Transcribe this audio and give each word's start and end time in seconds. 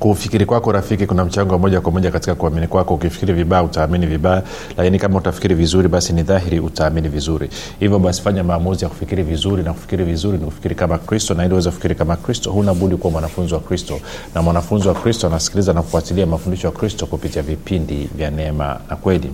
kufikiri 0.00 0.46
kwako 0.46 0.72
rafiki 0.72 1.06
kuna 1.06 1.24
mchango 1.24 1.58
moja 1.58 1.80
kwa 1.80 1.92
moja 1.92 2.10
katika 2.10 2.34
kuamini 2.34 2.66
kwako. 2.66 2.94
Ukifikiri 2.94 3.32
vibaya 3.32 3.62
utaamini 3.62 4.06
vibaya. 4.06 4.42
Lakini 4.76 4.98
kama 4.98 5.18
utafikiri 5.18 5.54
vizuri 5.54 5.88
basi 5.88 6.12
ni 6.12 6.22
dhahiri 6.22 6.60
utaamini 6.60 7.08
vizuri. 7.08 7.50
Hivyo 7.80 7.98
basi 7.98 8.22
fanya 8.22 8.44
maamuzi 8.44 8.84
ya 8.84 8.88
kufikiri 8.90 9.22
vizuri 9.22 9.62
na 9.62 9.72
kufikiri 9.72 10.04
vizuri 10.04 10.38
ni 10.38 10.44
kufikiri 10.44 10.74
kama 10.74 10.98
kristo. 10.98 11.34
Na 11.34 11.44
ili 11.44 11.52
uweze 11.52 11.68
kufikiri 11.70 11.94
kama 11.94 12.16
kristo 12.16 12.50
huna 12.50 12.74
budi 12.74 12.96
kuwa 12.96 13.10
mwanafunzi 13.12 13.54
wa 13.54 13.60
kristo. 13.60 14.00
Na 14.34 14.42
mwanafunzi 14.42 14.88
wa 14.88 14.94
kristo 14.94 15.26
anasikiliza 15.26 15.72
na 15.72 15.82
kufuatilia 15.82 16.26
mafundisho 16.26 16.66
ya 16.66 16.72
kristo 16.72 17.06
kupitia 17.06 17.42
vipindi 17.42 18.08
vya 18.14 18.30
neema 18.30 18.80
na 18.90 18.96
kweli. 18.96 19.30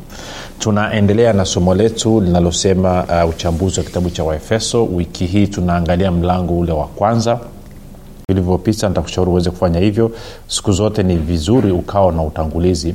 Tunaendelea 0.59 1.33
na 1.33 1.45
somo 1.45 1.75
letu 1.75 2.21
linalosema 2.21 3.05
uh, 3.25 3.31
uchambuzi 3.31 3.81
wa 3.81 3.87
kitabu 3.87 4.11
cha 4.11 4.25
waefeso. 4.25 4.85
Wiki 4.85 5.27
hii 5.27 5.47
tunaangalia 5.47 6.11
mlango 6.11 6.59
ule 6.59 6.73
wa 6.73 6.87
kwanza 6.87 7.39
vilivyopita 8.29 8.89
nitakushauri 8.89 9.31
uweze 9.31 9.51
kufanya 9.51 9.81
hivyo. 9.81 10.11
Siku 10.49 10.73
zote 10.73 11.03
ni 11.03 11.17
vizuri 11.17 11.71
ukawa 11.71 12.13
na 12.13 12.23
utangulizi 12.23 12.95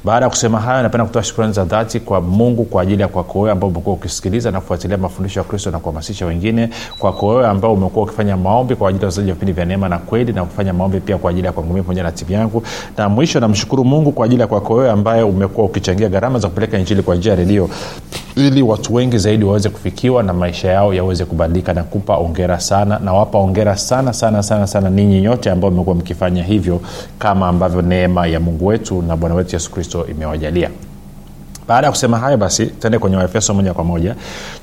baada 0.04 0.26
ya 0.26 0.30
kusema 0.30 0.60
hayo 0.60 0.82
napenda 0.82 1.04
kutoa 1.04 1.22
shukrani 1.22 1.52
za 1.52 1.64
dhati 1.64 2.00
kwa 2.00 2.20
mungu 2.20 2.64
kwa 2.64 2.82
ajili 2.82 3.02
ya 3.02 3.08
kwako 3.08 3.38
wewe 3.40 3.52
ambao 3.52 3.70
umekuwa 3.70 3.96
ukisikiliza 3.96 4.50
na 4.50 4.60
kufuatilia 4.60 4.98
mafundisho 4.98 5.40
ya 5.40 5.44
kristo 5.44 5.70
na 5.70 5.78
kuhamasisha 5.78 6.26
wengine 6.26 6.70
kwako 6.98 7.26
wewe 7.28 7.46
ambao 7.46 7.72
umekuwa 7.74 8.04
ukifanya 8.04 8.36
maombi 8.36 8.76
kwa 8.76 8.88
ajili 8.88 9.02
ya 9.02 9.06
wazaji 9.08 9.28
wa 9.28 9.34
vipindi 9.34 9.52
vya 9.52 9.64
neema 9.64 9.88
na 9.88 9.99
kweli 10.00 10.32
na 10.32 10.44
kufanya 10.44 10.72
maombi 10.72 11.00
pia 11.00 11.18
kwa 11.18 11.30
ajili 11.30 11.46
ya 11.46 11.52
kwangu 11.52 11.72
mimi 11.72 11.82
pamoja 11.82 12.02
na 12.02 12.12
timu 12.12 12.32
yangu. 12.32 12.62
Na 12.98 13.08
mwisho 13.08 13.40
namshukuru 13.40 13.84
mungu 13.84 14.12
kwa 14.12 14.26
ajili 14.26 14.40
ya 14.40 14.46
kwako 14.46 14.74
wewe 14.74 14.90
ambaye 14.90 15.22
umekuwa 15.22 15.66
ukichangia 15.66 16.08
gharama 16.08 16.38
za 16.38 16.48
kupeleka 16.48 16.78
injili 16.78 17.02
kwa 17.02 17.16
njia 17.16 17.32
ya 17.32 17.38
redio 17.38 17.68
ili 18.36 18.62
watu 18.62 18.94
wengi 18.94 19.18
zaidi 19.18 19.44
waweze 19.44 19.68
kufikiwa 19.68 20.22
na 20.22 20.32
maisha 20.32 20.68
yao 20.70 20.94
yaweze 20.94 21.24
kubadilika. 21.24 21.74
Na 21.74 21.82
kupa 21.82 22.16
ongera 22.16 22.60
sana 22.60 22.98
nawapa 23.04 23.38
ongera 23.38 23.76
sana 23.76 24.12
sana 24.12 24.42
sana 24.42 24.66
sana 24.66 24.90
ninyi 24.90 25.20
nyote 25.20 25.50
ambao 25.50 25.70
mmekuwa 25.70 25.96
mkifanya 25.96 26.42
hivyo 26.42 26.80
kama 27.18 27.48
ambavyo 27.48 27.82
neema 27.82 28.26
ya 28.26 28.40
mungu 28.40 28.66
wetu 28.66 29.02
na 29.02 29.16
bwana 29.16 29.34
wetu 29.34 29.56
yesu 29.56 29.70
kristo 29.70 30.06
imewajalia 30.10 30.70
baada 31.70 31.86
ya 31.86 31.90
kusema 31.90 32.18
hayo 32.18 32.36
basi 32.36 32.66
tuende 32.66 32.98
kwenye 32.98 33.16
waefeso 33.16 33.54
moja 33.54 33.74
kwa 33.74 33.84
moja. 33.84 34.14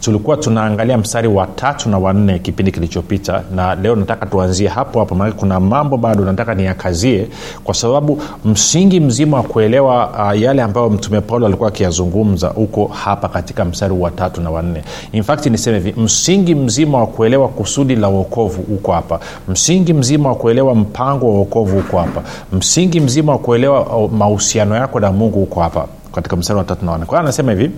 Tulikuwa 0.01 0.37
tunaangalia 0.37 0.97
mstari 0.97 1.27
wa 1.27 1.47
tatu 1.47 1.89
na 1.89 1.97
wanne 1.97 2.39
kipindi 2.39 2.71
kilichopita 2.71 3.43
na 3.55 3.75
leo 3.75 3.95
nataka 3.95 4.25
tuanzie 4.25 4.67
hapo 4.67 4.99
hapo 4.99 5.15
maanake 5.15 5.37
kuna 5.39 5.59
mambo 5.59 5.97
bado 5.97 6.25
nataka 6.25 6.55
niyakazie 6.55 7.27
kwa 7.63 7.73
sababu 7.73 8.21
msingi 8.45 8.99
mzima 8.99 9.37
wa 9.37 9.43
kuelewa 9.43 10.09
uh, 10.33 10.41
yale 10.41 10.61
ambayo 10.61 10.89
mtume 10.89 11.21
paulo 11.21 11.45
alikuwa 11.47 11.69
akiyazungumza 11.69 12.47
huko 12.47 12.87
hapa 12.87 13.29
katika 13.29 13.65
mstari 13.65 13.93
wa 13.93 14.11
tatu 14.11 14.41
na 14.41 14.49
wanne 14.49 14.83
infact 15.11 15.45
niseme 15.45 15.79
hivi 15.79 16.01
msingi 16.01 16.55
mzima 16.55 16.97
wa 16.97 17.07
kuelewa 17.07 17.47
kusudi 17.47 17.95
la 17.95 18.09
uokovu 18.09 18.61
huko 18.61 18.91
hapa. 18.91 19.19
Msingi 19.47 19.93
mzima 19.93 20.29
wa 20.29 20.35
kuelewa 20.35 20.75
mpango 20.75 21.25
wa 21.27 21.33
uokovu 21.33 21.75
huko 21.77 21.97
hapa. 21.97 22.21
Msingi 22.53 22.99
mzima 22.99 23.31
wa 23.31 23.37
kuelewa 23.37 24.09
mahusiano 24.09 24.75
yako 24.75 24.99
na 24.99 25.11
mungu 25.11 25.39
huko 25.39 25.61
hapa 25.61 25.87
katika 26.15 26.35
mstari 26.35 26.57
wa 26.59 26.65
tatu 26.65 26.85
na 26.85 26.91
wane 26.91 27.05
kwa 27.05 27.19
anasema 27.19 27.51
hivi 27.51 27.71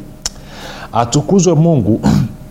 atukuzwe 0.94 1.54
mungu 1.54 2.02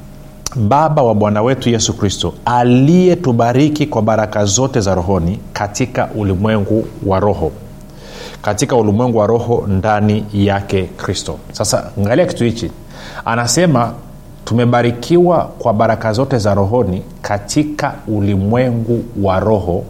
baba 0.69 1.03
wa 1.03 1.15
bwana 1.15 1.43
wetu 1.43 1.71
yesu 1.71 1.93
kristo 1.97 2.35
aliyetubariki 2.45 3.87
kwa 3.87 4.03
baraka 4.03 4.45
zote 4.45 4.81
za 4.81 4.95
rohoni 4.95 5.41
katika 5.53 6.09
ulimwengu 6.17 6.85
wa 7.07 7.21
roho 7.21 7.53
katika 8.43 8.77
ulimwengu 8.77 9.19
wa 9.19 9.27
roho 9.27 9.65
ndani 9.69 10.25
yake 10.33 10.83
kristo. 10.97 11.39
Sasa 11.53 11.91
angalia 11.99 12.27
kitu 12.27 12.45
hichi. 12.45 12.71
Anasema 13.25 13.93
tumebarikiwa 14.45 15.45
kwa 15.59 15.75
baraka 15.75 16.13
zote 16.13 16.39
za 16.39 16.55
rohoni 16.55 17.03
katika 17.23 17.95
ulimwengu 18.09 19.05
wa 19.23 19.41
roho 19.41 19.85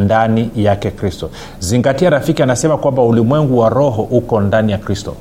ndani 0.00 0.50
yake 0.56 0.90
kristo. 0.90 1.30
Zingatia 1.58 2.10
rafiki 2.10 2.42
anasema 2.42 2.76
kwamba 2.76 3.02
ulimwengu 3.02 3.58
wa 3.58 3.68
roho 3.68 4.02
uko 4.02 4.40
ndani 4.40 4.72
ya 4.72 4.78
kristo. 4.78 5.14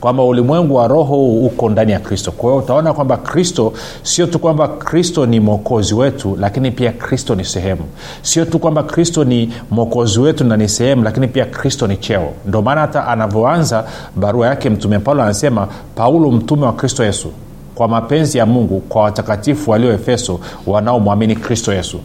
Kwamba 0.00 0.24
ulimwengu 0.24 0.74
wa 0.74 0.88
roho 0.88 1.14
huu 1.14 1.46
uko 1.46 1.68
ndani 1.70 1.92
ya 1.92 1.98
kristo. 2.00 2.32
Kwa 2.32 2.50
hiyo 2.50 2.62
utaona 2.64 2.92
kwamba 2.92 3.16
kristo 3.16 3.72
sio 4.02 4.26
tu 4.26 4.38
kwamba 4.38 4.68
kristo 4.68 5.26
ni 5.26 5.40
mwokozi 5.40 5.94
wetu 5.94 6.36
lakini 6.40 6.70
pia 6.70 6.92
kristo 6.92 7.34
ni 7.34 7.44
sehemu. 7.44 7.82
Sio 8.22 8.44
tu 8.44 8.58
kwamba 8.58 8.82
kristo 8.82 9.24
ni 9.24 9.52
mwokozi 9.70 10.20
wetu 10.20 10.44
na 10.44 10.56
ni 10.56 10.68
sehemu 10.68 11.02
lakini 11.02 11.28
pia 11.28 11.44
kristo 11.44 11.86
ni 11.86 11.96
cheo. 11.96 12.28
Ndio 12.46 12.62
maana 12.62 12.80
hata 12.80 13.06
anavyoanza 13.06 13.84
barua 14.16 14.46
yake 14.46 14.70
mtume 14.70 14.98
paulo 14.98 15.22
anasema 15.22 15.68
paulo 15.94 16.30
mtume 16.30 16.66
wa 16.66 16.72
kristo 16.72 17.04
yesu 17.04 17.28
kwa 17.74 17.88
mapenzi 17.88 18.38
ya 18.38 18.46
mungu 18.46 18.80
kwa 18.80 19.02
watakatifu 19.02 19.70
walio 19.70 19.92
efeso 19.92 20.40
wanaomwamini 20.66 21.36
kristo 21.36 21.72
yesu 21.72 22.00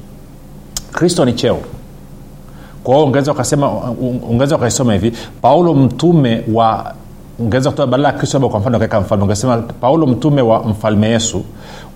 kristo 0.97 1.25
ni 1.25 1.33
cheo. 1.33 1.57
Kwa 2.83 2.95
hiyo 2.95 3.05
ungeweza 4.29 4.55
ukaisoma 4.55 4.93
hivi 4.93 5.13
paulo 5.41 5.73
mtume 5.73 6.43
wa 6.53 6.93
ungeweza 7.39 7.69
kutoa 7.69 7.87
badala 7.87 8.07
ya 8.07 8.13
kristo 8.13 8.39
kwa 8.49 8.59
mfano 8.59 8.77
ukaweka 8.77 9.01
mfalme 9.01 9.23
ungesema 9.23 9.57
paulo 9.57 10.07
mtume 10.07 10.41
wa 10.41 10.63
mfalme 10.63 11.09
yesu 11.09 11.43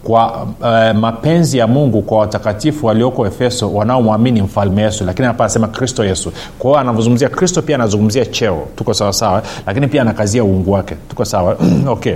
kwa 0.04 0.44
uh, 0.44 1.00
mapenzi 1.00 1.58
ya 1.58 1.68
mungu 1.68 2.02
kwa 2.02 2.18
watakatifu 2.18 2.86
walioko 2.86 3.28
efeso 3.28 3.74
wanaomwamini 3.74 4.42
mfalme 4.42 4.82
yesu. 4.82 5.06
Lakini 5.06 5.28
hapa 5.28 5.44
anasema 5.44 5.68
kristo 5.68 6.06
yesu. 6.06 6.32
Kwa 6.60 6.70
hiyo 6.70 6.80
anavyozungumzia 6.80 7.30
kristo 7.30 7.62
pia 7.62 7.76
anazungumzia 7.76 8.26
cheo. 8.26 8.68
Tuko 8.76 8.94
sawasawa? 8.94 9.42
Lakini 9.68 9.88
pia 9.88 10.02
anakazia 10.02 10.44
uungu 10.44 10.72
wake. 10.72 10.96
Tuko 11.10 11.26
sawa? 11.26 11.58
Okay 11.88 12.16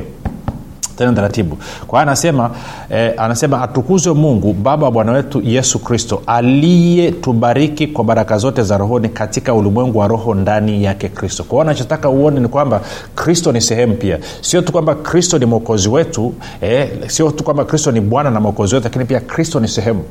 tena 0.97 1.13
taratibu. 1.13 1.57
Kwa 1.87 2.01
anasema 2.01 2.51
eh, 2.89 3.13
anasema 3.17 3.61
atukuzwe 3.61 4.13
mungu 4.13 4.53
baba 4.53 4.85
wa 4.85 4.91
bwana 4.91 5.11
wetu 5.11 5.41
yesu 5.43 5.79
kristo 5.79 6.21
aliyetubariki 6.27 7.87
kwa 7.87 8.03
baraka 8.03 8.37
zote 8.37 8.63
za 8.63 8.77
rohoni 8.77 9.09
katika 9.09 9.53
ulimwengu 9.53 9.99
wa 9.99 10.07
roho 10.07 10.33
ndani 10.33 10.83
yake 10.83 11.09
kristo. 11.09 11.43
Kwa 11.43 11.55
hiyo 11.55 11.61
anachotaka 11.61 12.09
uone 12.09 12.39
ni 12.39 12.47
kwamba 12.47 12.81
kristo 13.15 13.51
ni 13.51 13.61
sehemu 13.61 13.93
pia. 13.95 14.19
Sio 14.41 14.61
tu 14.61 14.71
kwamba 14.71 14.95
kristo 14.95 15.37
ni 15.39 15.45
mwokozi 15.45 15.89
wetu 15.89 16.33
eh, 16.61 16.89
sio 17.07 17.31
tu 17.31 17.43
kwamba 17.43 17.65
kristo 17.65 17.91
ni 17.91 18.01
bwana 18.01 18.29
na 18.31 18.39
mwokozi 18.39 18.75
wetu 18.75 18.83
lakini 18.85 19.05
pia 19.05 19.19
kristo 19.19 19.59
ni 19.59 19.67
sehemu. 19.67 20.03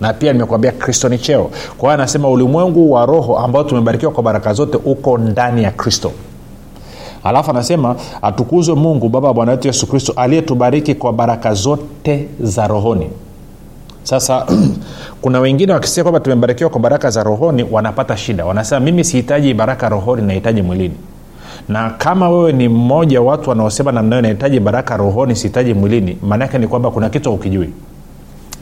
Na 0.00 0.12
pia 0.12 0.32
nimekuambia 0.32 0.72
kristo 0.72 1.08
ni 1.08 1.18
cheo. 1.18 1.50
Kwa 1.78 1.88
hiyo 1.88 1.90
anasema 1.94 2.28
ulimwengu 2.28 2.92
wa 2.92 3.06
roho 3.06 3.38
ambao 3.38 3.64
tumebarikiwa 3.64 4.12
kwa 4.12 4.22
baraka 4.22 4.52
zote 4.52 4.78
uko 4.84 5.18
ndani 5.18 5.62
ya 5.62 5.70
kristo 5.70 6.12
alafu 7.24 7.50
anasema 7.50 7.96
atukuzwe 8.22 8.74
mungu 8.74 9.08
baba 9.08 9.28
wa 9.28 9.34
bwana 9.34 9.52
wetu 9.52 9.66
yesu 9.66 9.86
kristo 9.86 10.12
aliyetubariki 10.16 10.94
kwa 10.94 11.12
baraka 11.12 11.54
zote 11.54 12.28
za 12.40 12.66
rohoni. 12.66 13.10
Sasa 14.02 14.46
kuna 15.22 15.40
wengine 15.40 15.72
wakisia 15.72 16.02
kwamba 16.02 16.20
tumebarikiwa 16.20 16.70
kwa 16.70 16.80
baraka 16.80 17.10
za 17.10 17.22
rohoni 17.22 17.66
wanapata 17.70 18.16
shida. 18.16 18.44
Wanasema 18.44 18.80
mimi 18.80 19.04
sihitaji 19.04 19.54
baraka 19.54 19.88
rohoni 19.88 20.22
nahitaji 20.22 20.62
mwilini. 20.62 20.94
Na 21.68 21.90
kama 21.90 22.30
wewe 22.30 22.52
ni 22.52 22.68
mmoja 22.68 23.20
watu 23.22 23.50
wanaosema 23.50 23.92
namna 23.92 24.22
nahitaji 24.22 24.60
baraka 24.60 24.96
rohoni 24.96 25.36
sihitaji 25.36 25.74
mwilini 25.74 26.18
maanaake 26.22 26.58
ni 26.58 26.66
kwamba 26.68 26.90
kuna 26.90 27.10
kitu 27.10 27.32
ukijui 27.32 27.70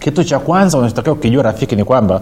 kitu 0.00 0.24
cha 0.24 0.38
kwanza 0.38 0.78
unachotakiwa 0.78 1.14
kukijua 1.14 1.42
rafiki 1.42 1.76
ni 1.76 1.84
kwamba 1.84 2.20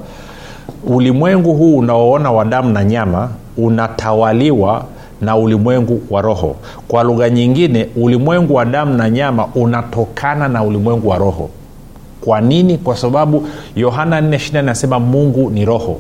ulimwengu 0.87 1.55
huu 1.55 1.77
unaoona 1.79 2.33
wa 2.33 2.45
damu 2.45 2.71
na 2.71 2.85
nyama 2.85 3.29
unatawaliwa 3.57 4.85
na 5.21 5.37
ulimwengu 5.37 6.01
wa 6.11 6.23
roho. 6.23 6.57
Kwa 6.89 7.03
lugha 7.03 7.31
nyingine 7.31 7.89
ulimwengu 7.97 8.55
wa 8.55 8.65
damu 8.65 8.95
na 8.95 9.11
nyama 9.11 9.47
unatokana 9.55 10.49
na 10.49 10.63
ulimwengu 10.63 11.09
wa 11.09 11.19
roho. 11.19 11.51
Kwa 12.21 12.41
nini? 12.41 12.79
Kwa 12.79 12.97
sababu 12.97 13.49
yohana 13.77 14.21
4 14.21 14.59
anasema 14.59 14.99
mungu 15.01 15.51
ni 15.51 15.65
roho. 15.65 15.99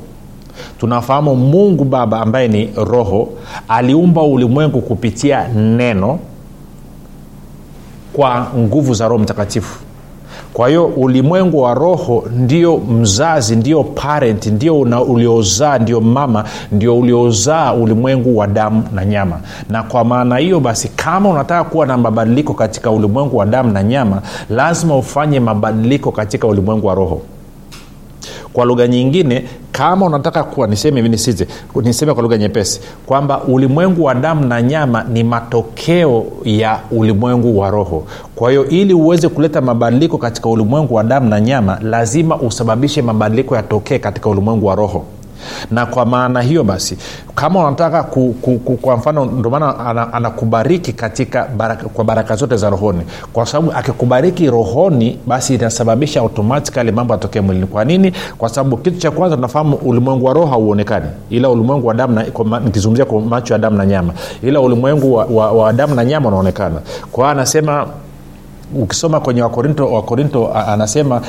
Tunafahamu 0.79 1.37
mungu 1.37 1.85
baba 1.85 2.21
ambaye 2.21 2.49
ni 2.49 2.71
roho 2.77 3.29
aliumba 3.69 4.23
ulimwengu 4.23 4.81
kupitia 4.81 5.49
neno 5.49 6.19
kwa 8.13 8.47
nguvu 8.59 8.95
za 8.95 9.09
roho 9.09 9.23
mtakatifu 9.23 9.79
kwa 10.57 10.69
hiyo 10.69 10.87
ulimwengu 10.87 11.63
wa 11.63 11.75
roho 11.75 12.25
ndio 12.37 12.79
mzazi 12.79 13.57
ndio 13.57 13.85
parent 13.85 14.47
ndio 14.47 14.81
uliozaa 14.81 15.79
ndio 15.79 16.01
mama 16.01 16.45
ndio 16.73 16.99
uliozaa 16.99 17.73
ulimwengu 17.73 18.39
wa 18.39 18.47
damu 18.47 18.83
na 18.95 19.05
nyama. 19.05 19.41
Na 19.71 19.83
kwa 19.83 20.05
maana 20.05 20.37
hiyo 20.37 20.61
basi 20.61 20.89
kama 20.89 21.29
unataka 21.29 21.65
kuwa 21.71 21.87
na 21.87 21.97
mabadiliko 21.97 22.55
katika 22.55 22.91
ulimwengu 22.91 23.37
wa 23.37 23.47
damu 23.47 23.73
na 23.73 23.83
nyama 23.83 24.23
lazima 24.51 24.97
ufanye 24.97 25.41
mabadiliko 25.41 26.13
katika 26.13 26.47
ulimwengu 26.47 26.87
wa 26.87 26.95
roho 26.95 27.21
kwa 28.57 28.65
lugha 28.65 28.87
nyingine 28.89 29.45
kama 29.73 30.07
unataka 30.07 30.45
kuwa 30.45 30.67
niseme 30.67 30.97
hivi 30.97 31.09
nisize 31.09 31.47
niseme 31.83 32.15
kwa 32.15 32.23
lugha 32.23 32.39
nyepesi 32.39 32.81
kwamba 33.07 33.43
ulimwengu 33.45 34.05
wa 34.05 34.15
damu 34.15 34.47
na 34.47 34.63
nyama 34.63 35.05
ni 35.05 35.25
matokeo 35.25 36.25
ya 36.45 36.81
ulimwengu 36.91 37.59
wa 37.59 37.71
roho. 37.71 38.05
Kwa 38.35 38.51
hiyo 38.51 38.69
ili 38.69 38.95
uweze 38.95 39.29
kuleta 39.29 39.61
mabadiliko 39.61 40.19
katika 40.19 40.49
ulimwengu 40.49 40.95
wa 40.95 41.05
damu 41.05 41.29
na 41.29 41.41
nyama 41.41 41.79
lazima 41.83 42.37
usababishe 42.37 43.03
mabadiliko 43.03 43.57
yatokee 43.57 43.99
katika 43.99 44.29
ulimwengu 44.29 44.67
wa 44.67 44.75
roho 44.75 45.05
na 45.71 45.87
kwa 45.87 46.07
maana 46.07 46.41
hiyo 46.43 46.65
basi 46.65 46.99
kama 47.35 47.67
unataka 47.67 48.03
ku, 48.03 48.35
ku, 48.43 48.59
ku, 48.59 48.77
kwa 48.77 48.97
mfano 48.97 49.25
ndomaana 49.25 49.79
anakubariki 50.13 50.17
anakubariki 50.17 50.93
katika 50.93 51.45
baraka, 51.57 51.89
kwa 51.89 52.05
baraka 52.05 52.37
zote 52.37 52.57
za 52.57 52.71
rohoni. 52.71 53.01
Kwa 53.33 53.47
sababu 53.47 53.73
akikubariki 53.73 54.51
rohoni 54.51 55.19
basi 55.27 55.55
inasababisha 55.55 56.21
automatikali 56.21 56.93
mambo 56.93 57.15
atokee 57.15 57.41
mwilini. 57.41 57.67
Kwa 57.67 57.85
nini? 57.85 58.13
Kwa 58.39 58.49
sababu 58.49 58.77
kitu 58.77 58.99
cha 58.99 59.11
kwanza 59.11 59.37
tunafahamu 59.37 59.77
ulimwengu 59.77 60.25
wa 60.27 60.33
roho 60.33 60.47
hauonekani. 60.47 61.07
Ila 61.31 61.51
ulimwengu 61.51 61.87
wa 61.87 61.95
damu 61.95 62.21
nikizungumzia 62.65 63.05
kwa 63.05 63.21
macho 63.21 63.55
ya 63.55 63.59
damu 63.59 63.77
na 63.77 63.87
nyama. 63.87 64.13
Ila 64.43 64.61
ulimwengu 64.61 65.15
wa, 65.15 65.25
wa, 65.25 65.53
wa 65.53 65.73
damu 65.73 65.95
na 65.95 66.05
nyama 66.05 66.29
unaonekana. 66.29 66.81
Kwa 67.13 67.31
anasema 67.31 67.87
ukisoma 68.75 69.21
kwenye 69.21 69.43
wakorinto 69.43 69.93
wakorinto 69.93 70.55
anasema 70.55 71.21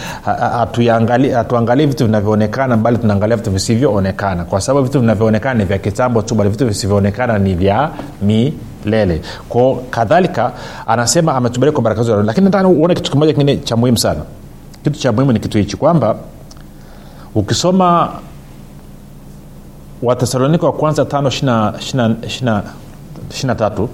hatuangalii 1.33 1.85
vitu 1.85 2.05
vinavyoonekana 2.05 2.77
bali 2.77 2.97
tunaangalia 2.97 3.37
vitu 3.37 3.51
visivyoonekana. 3.51 4.43
Kwa 4.45 4.61
sababu 4.61 4.85
vitu 4.85 4.99
vinavyoonekana 4.99 5.53
ni 5.59 5.65
vya 5.65 5.77
kitambo 5.77 6.21
tu 6.21 6.35
bali 6.35 6.49
vitu 6.49 6.67
visivyoonekana 6.67 7.39
ni 7.39 7.53
vya 7.55 7.89
milele. 8.21 9.21
Ko 9.49 9.83
kadhalika 9.89 10.51
anasema 10.87 11.35
ametubalia 11.35 11.71
kwa 11.73 11.81
baraka 11.81 12.03
zote 12.03 12.23
lakini 12.23 12.45
nataka 12.45 12.67
uone 12.67 12.95
kitu 12.95 13.11
kimoja 13.11 13.33
kingine 13.33 13.57
cha 13.57 13.75
muhimu 13.75 13.97
sana. 13.97 14.19
Kitu 14.83 14.99
cha 14.99 15.11
muhimu 15.11 15.31
ni 15.31 15.39
kitu 15.39 15.57
hichi 15.57 15.77
kwamba 15.77 16.15
ukisoma 17.35 18.09
wathesalonika 20.03 20.65
wa 20.65 20.71
kwanza 20.73 21.05
tano 21.05 21.27
ishina 23.29 23.55
tatu 23.57 23.89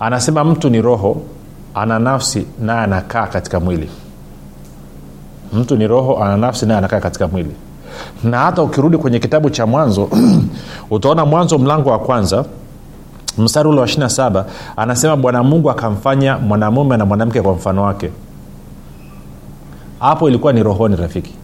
anasema 0.00 0.44
mtu 0.44 0.70
ni 0.70 0.82
roho 0.82 1.22
ana 1.74 1.98
nafsi 1.98 2.46
naye 2.60 2.80
anakaa 2.80 3.26
katika 3.26 3.60
mwili. 3.60 3.90
Mtu 5.52 5.76
ni 5.76 5.86
roho 5.86 6.24
ana 6.24 6.36
nafsi 6.36 6.66
naye 6.66 6.78
anakaa 6.78 7.00
katika 7.00 7.28
mwili. 7.28 7.54
Na 8.24 8.38
hata 8.38 8.62
ukirudi 8.62 8.98
kwenye 8.98 9.18
kitabu 9.18 9.50
cha 9.50 9.66
mwanzo 9.66 10.08
utaona 10.90 11.24
mwanzo 11.24 11.58
mlango 11.58 11.90
wa 11.90 11.98
kwanza 11.98 12.44
mstari 13.38 13.68
ule 13.68 13.80
wa 13.80 13.86
27 13.86 14.44
anasema 14.76 15.16
bwana 15.16 15.42
mungu 15.42 15.70
akamfanya 15.70 16.38
mwanamume 16.38 16.96
na 16.96 17.04
mwanamke 17.04 17.42
kwa 17.42 17.52
mfano 17.54 17.82
wake. 17.82 18.10
Hapo 20.00 20.28
ilikuwa 20.28 20.52
ni 20.52 20.62
rohoni 20.62 20.96
rafiki 20.96 21.34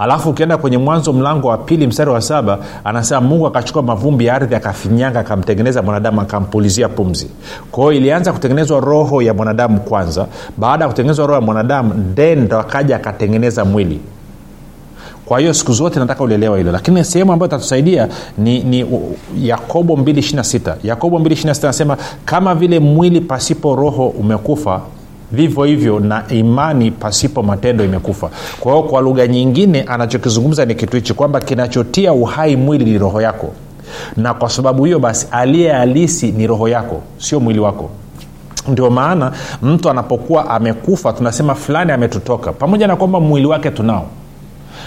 alafu 0.00 0.30
ukienda 0.30 0.56
kwenye 0.56 0.78
mwanzo 0.78 1.12
mlango 1.12 1.48
wa 1.48 1.58
pili 1.58 1.86
mstari 1.86 2.10
wa 2.10 2.20
saba 2.20 2.58
anasema 2.84 3.20
mungu 3.20 3.46
akachukua 3.46 3.82
mavumbi 3.82 4.26
ya 4.26 4.34
ardhi 4.34 4.54
akafinyanga 4.54 5.20
akamtengeneza 5.20 5.82
mwanadamu 5.82 6.20
akampulizia 6.20 6.88
pumzi. 6.88 7.30
Kwahio 7.70 7.92
ilianza 7.92 8.32
kutengenezwa 8.32 8.80
roho 8.80 9.22
ya 9.22 9.34
mwanadamu 9.34 9.80
kwanza. 9.80 10.26
Baada 10.56 10.84
ya 10.84 10.88
kutengenezwa 10.90 11.26
roho 11.26 11.40
ya 11.40 11.46
mwanadamu 11.46 12.12
then 12.14 12.38
ndo 12.40 12.58
akaja 12.58 12.96
akatengeneza 12.96 13.64
mwili. 13.64 14.00
Kwa 15.26 15.40
hiyo 15.40 15.54
siku 15.54 15.72
zote 15.72 16.00
nataka 16.00 16.24
ulielewa 16.24 16.58
hilo. 16.58 16.72
Lakini 16.72 17.04
sehemu 17.04 17.32
ambayo 17.32 17.48
itatusaidia 17.48 18.08
ni, 18.38 18.60
ni 18.62 18.86
yakobo 19.40 19.94
226 19.94 20.74
yakobo 20.84 21.18
226 21.18 21.64
anasema 21.64 21.96
kama 22.24 22.54
vile 22.54 22.78
mwili 22.78 23.20
pasipo 23.20 23.76
roho 23.76 24.08
umekufa 24.08 24.80
vivyo 25.32 25.64
hivyo 25.64 26.00
na 26.00 26.24
imani 26.28 26.90
pasipo 26.90 27.42
matendo 27.42 27.84
imekufa. 27.84 28.30
Kwa 28.60 28.72
hiyo 28.72 28.84
kwa 28.84 29.00
lugha 29.00 29.26
nyingine 29.26 29.82
anachokizungumza 29.82 30.64
ni 30.64 30.74
kitu 30.74 30.96
hichi 30.96 31.14
kwamba 31.14 31.40
kinachotia 31.40 32.12
uhai 32.12 32.56
mwili 32.56 32.84
ni 32.84 32.98
roho 32.98 33.20
yako. 33.20 33.52
Na 34.16 34.34
kwa 34.34 34.48
sababu 34.50 34.84
hiyo 34.84 34.98
basi 34.98 35.26
aliye 35.30 35.72
halisi 35.72 36.32
ni 36.32 36.46
roho 36.46 36.68
yako 36.68 37.00
sio 37.18 37.40
mwili 37.40 37.60
wako. 37.60 37.90
Ndio 38.68 38.90
maana 38.90 39.32
mtu 39.62 39.90
anapokuwa 39.90 40.50
amekufa 40.50 41.12
tunasema 41.12 41.54
fulani 41.54 41.92
ametutoka. 41.92 42.52
Pamoja 42.52 42.86
na 42.86 42.96
kwamba 42.96 43.20
mwili 43.20 43.46
wake 43.46 43.70
tunao 43.70 44.06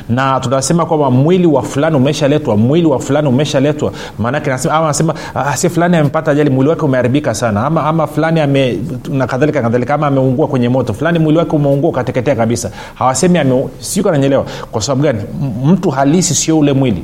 na 0.10 0.40
tunasema 0.40 0.86
kwamba 0.86 1.12
mwili 1.12 1.48
wa 1.48 1.62
fulani 1.64 1.96
umeshaletwa 1.96 2.58
mwili 2.58 2.86
wa 2.88 3.00
fulani 3.00 3.28
umeshaletwa. 3.28 3.92
Maanake 4.20 4.52
anasema 4.54 5.14
si 5.56 5.70
fulani 5.70 5.98
amepata 5.98 6.32
ajali 6.32 6.50
mwili 6.50 6.70
wake 6.70 6.82
umeharibika 6.86 7.34
sana. 7.36 7.66
Ama, 7.66 7.84
ama 7.84 8.08
fulani 8.08 8.40
ame 8.40 8.78
na 9.10 9.28
kadhalika 9.28 9.62
kadhalika 9.62 9.94
ama 9.94 10.08
ameungua 10.08 10.48
kwenye 10.48 10.70
moto. 10.70 10.94
Fulani 10.94 11.20
mwili 11.20 11.38
wake 11.38 11.56
umeungua 11.56 11.90
ukateketea 11.90 12.36
kabisa. 12.36 12.72
Hawasemi 12.96 13.40
ame 13.40 13.70
siuko 13.80 14.10
ananyelewa 14.10 14.46
kwa 14.72 14.82
sababu 14.82 15.04
gani? 15.04 15.22
Mtu 15.66 15.90
halisi 15.90 16.36
sio 16.36 16.60
ule 16.60 16.74
mwili. 16.74 17.04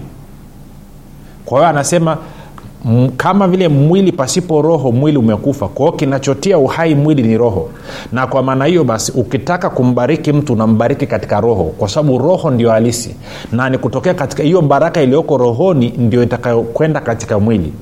Kwa 1.45 1.57
hiyo 1.59 1.69
anasema 1.69 2.17
Kama 3.17 3.47
vile 3.47 3.67
mwili 3.67 4.11
pasipo 4.11 4.61
roho 4.61 4.91
mwili 4.91 5.17
umekufa. 5.17 5.67
Kwao 5.67 5.91
kinachotia 5.91 6.57
uhai 6.57 6.95
mwili 6.95 7.23
ni 7.23 7.37
roho. 7.37 7.69
Na 8.11 8.27
kwa 8.27 8.43
maana 8.43 8.65
hiyo 8.65 8.83
basi 8.83 9.11
ukitaka 9.11 9.69
kumbariki 9.69 10.33
mtu 10.33 10.53
unambariki 10.53 11.07
katika 11.07 11.41
roho 11.41 11.63
kwa 11.63 11.89
sababu 11.89 12.17
roho 12.17 12.49
ndio 12.51 12.69
halisi. 12.71 13.15
Na 13.51 13.69
ni 13.69 13.77
kutokea 13.77 14.13
katika 14.13 14.43
hiyo 14.43 14.61
baraka 14.61 15.01
iliyoko 15.01 15.37
rohoni 15.37 15.93
ndio 15.97 16.23
itakayokwenda 16.23 16.99
katika 16.99 17.39
mwili 17.39 17.73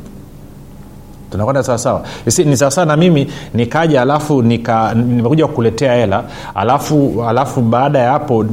tunakwenda 1.32 1.64
sawasawa 1.64 2.04
ni 2.46 2.58
sawasawa 2.58 2.86
na 2.88 2.98
mimi 2.98 3.28
nikaja 3.54 4.02
alafu 4.02 4.42
nika 4.42 4.94
nimekuja 4.94 5.48
kukuletea 5.48 5.94
hela 5.96 6.24
alafu 6.56 7.24
alafu 7.30 7.62
baada 7.62 8.00
ya 8.00 8.12
hapo 8.12 8.46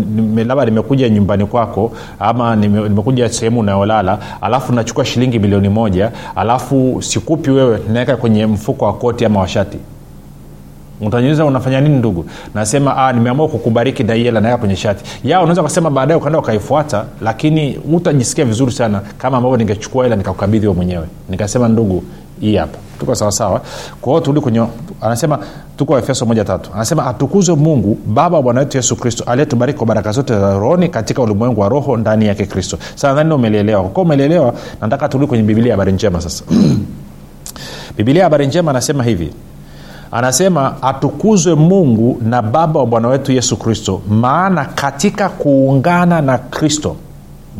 labda 0.46 0.64
nimekuja 0.64 1.08
nyumbani 1.08 1.46
kwako 1.46 1.92
ama 2.20 2.56
nime, 2.56 2.80
nimekuja 2.88 3.28
sehemu 3.28 3.60
unayolala 3.60 4.18
alafu 4.40 4.72
nachukua 4.72 5.04
shilingi 5.04 5.38
milioni 5.38 5.68
moja 5.68 6.10
alafu 6.36 7.02
sikupi 7.02 7.50
wewe 7.50 7.80
naweka 7.92 8.16
kwenye 8.16 8.46
mfuko 8.46 8.84
wa 8.84 8.92
koti 8.92 9.24
ama 9.24 9.40
washati 9.40 9.78
utaniuliza 11.00 11.44
unafanya 11.44 11.80
nini 11.80 11.96
ndugu? 11.98 12.24
Nasema 12.54 12.96
ah, 12.96 13.12
nimeamua 13.12 13.48
kukubariki 13.48 14.02
na 14.02 14.14
hela 14.14 14.58
kwenye 14.58 14.76
shati. 14.76 15.04
Ya 15.24 15.40
unaweza 15.40 15.60
ukasema 15.60 15.90
baadaye 15.90 16.18
ukaenda 16.18 16.38
ukaifuata 16.38 17.04
lakini 17.22 17.78
utajisikia 17.92 18.44
vizuri 18.44 18.72
sana 18.72 19.00
kama 19.18 19.36
ambavyo 19.36 19.56
ningechukua 19.58 20.04
hela 20.04 20.16
nikakukabidhi 20.16 20.68
mwenyewe. 20.68 21.06
Nikasema 21.28 21.68
ndugu 21.68 22.02
hii 22.44 22.56
hapa. 22.56 22.78
Tuko 23.00 23.14
sawasawa 23.14 23.60
kwa 24.00 24.12
hiyo 24.12 24.20
turudi 24.20 24.40
kwenye 24.40 24.66
anasema 25.00 25.38
tuko 25.76 25.92
waefeso 25.92 26.26
moja 26.26 26.44
tatu. 26.44 26.70
Anasema 26.74 27.06
atukuzwe 27.06 27.54
mungu 27.56 27.98
baba 28.06 28.36
wa 28.36 28.42
bwana 28.42 28.60
wetu 28.60 28.76
yesu 28.76 28.96
kristo 28.96 29.24
aliyetubariki 29.26 29.78
kwa 29.78 29.86
baraka 29.86 30.12
zote 30.12 30.38
za 30.40 30.58
rohoni 30.58 30.88
katika 30.88 31.22
ulimwengu 31.22 31.60
wa 31.60 31.68
roho 31.68 31.96
ndani 31.96 32.26
yake 32.26 32.46
kristo. 32.46 32.78
Sasa 32.94 33.14
nani 33.14 33.34
umelielewa. 33.34 33.82
Kwa 33.82 34.02
umelielewa 34.02 34.54
nataka 34.80 35.08
turudi 35.08 35.28
kwenye 35.28 35.44
bibilia 35.44 35.72
habari 35.72 35.92
njema 35.92 36.20
sasa. 36.20 36.44
Bibilia 37.96 38.24
habari 38.24 38.46
njema 38.46 38.70
anasema 38.70 39.04
hivi. 39.04 39.32
Anasema 40.12 40.82
atukuzwe 40.82 41.54
mungu 41.54 42.18
na 42.22 42.42
baba 42.42 42.80
wa 42.80 42.86
bwana 42.86 43.08
wetu 43.08 43.32
yesu 43.32 43.56
kristo 43.56 44.02
maana 44.08 44.64
katika 44.64 45.28
kuungana 45.28 46.20
na 46.22 46.38
kristo 46.38 46.96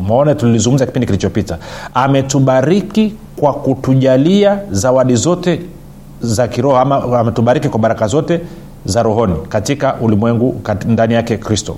maone 0.07 0.35
tulilizungumza 0.35 0.85
kipindi 0.85 1.05
kilichopita. 1.05 1.57
Ametubariki 1.93 3.13
kwa 3.35 3.53
kutujalia 3.53 4.59
zawadi 4.71 5.15
zote 5.15 5.61
za 6.21 6.47
kiroho 6.47 6.77
ama 6.77 7.19
ametubariki 7.19 7.69
kwa 7.69 7.79
baraka 7.79 8.07
zote 8.07 8.41
za 8.85 9.03
rohoni 9.03 9.33
katika 9.49 9.95
ulimwengu 10.01 10.61
ndani 10.87 11.13
yake 11.13 11.37
kristo. 11.37 11.77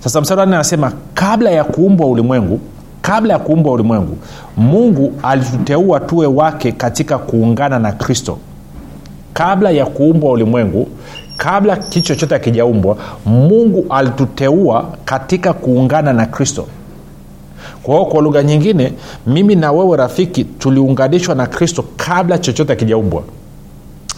Sasa 0.00 0.20
mstari 0.20 0.40
anasema 0.40 0.92
kabla 1.14 1.50
ya 1.50 1.64
kuumbwa 1.64 2.06
ulimwengu 2.06 2.60
kabla 3.02 3.32
ya 3.32 3.38
kuumbwa 3.38 3.72
ulimwengu 3.72 4.16
mungu 4.56 5.12
alituteua 5.22 6.00
tuwe 6.00 6.26
wake 6.26 6.72
katika 6.72 7.18
kuungana 7.18 7.78
na 7.78 7.92
kristo. 7.92 8.38
Kabla 9.32 9.70
ya 9.70 9.86
kuumbwa 9.86 10.30
ulimwengu 10.32 10.88
kabla 11.36 11.76
kitu 11.76 12.06
chochote 12.06 12.34
akijaumbwa 12.34 12.96
mungu 13.26 13.86
alituteua 13.90 14.84
katika 15.04 15.52
kuungana 15.52 16.12
na 16.12 16.26
kristo 16.26 16.66
kwa 17.82 17.94
hiyo 17.94 18.06
kwa 18.06 18.22
lugha 18.22 18.42
nyingine 18.42 18.92
mimi 19.26 19.54
na 19.54 19.72
wewe 19.72 19.96
rafiki 19.96 20.44
tuliunganishwa 20.44 21.34
na 21.34 21.46
kristo 21.46 21.84
kabla 21.96 22.38
chochote 22.38 22.72
akijaumbwa 22.72 23.22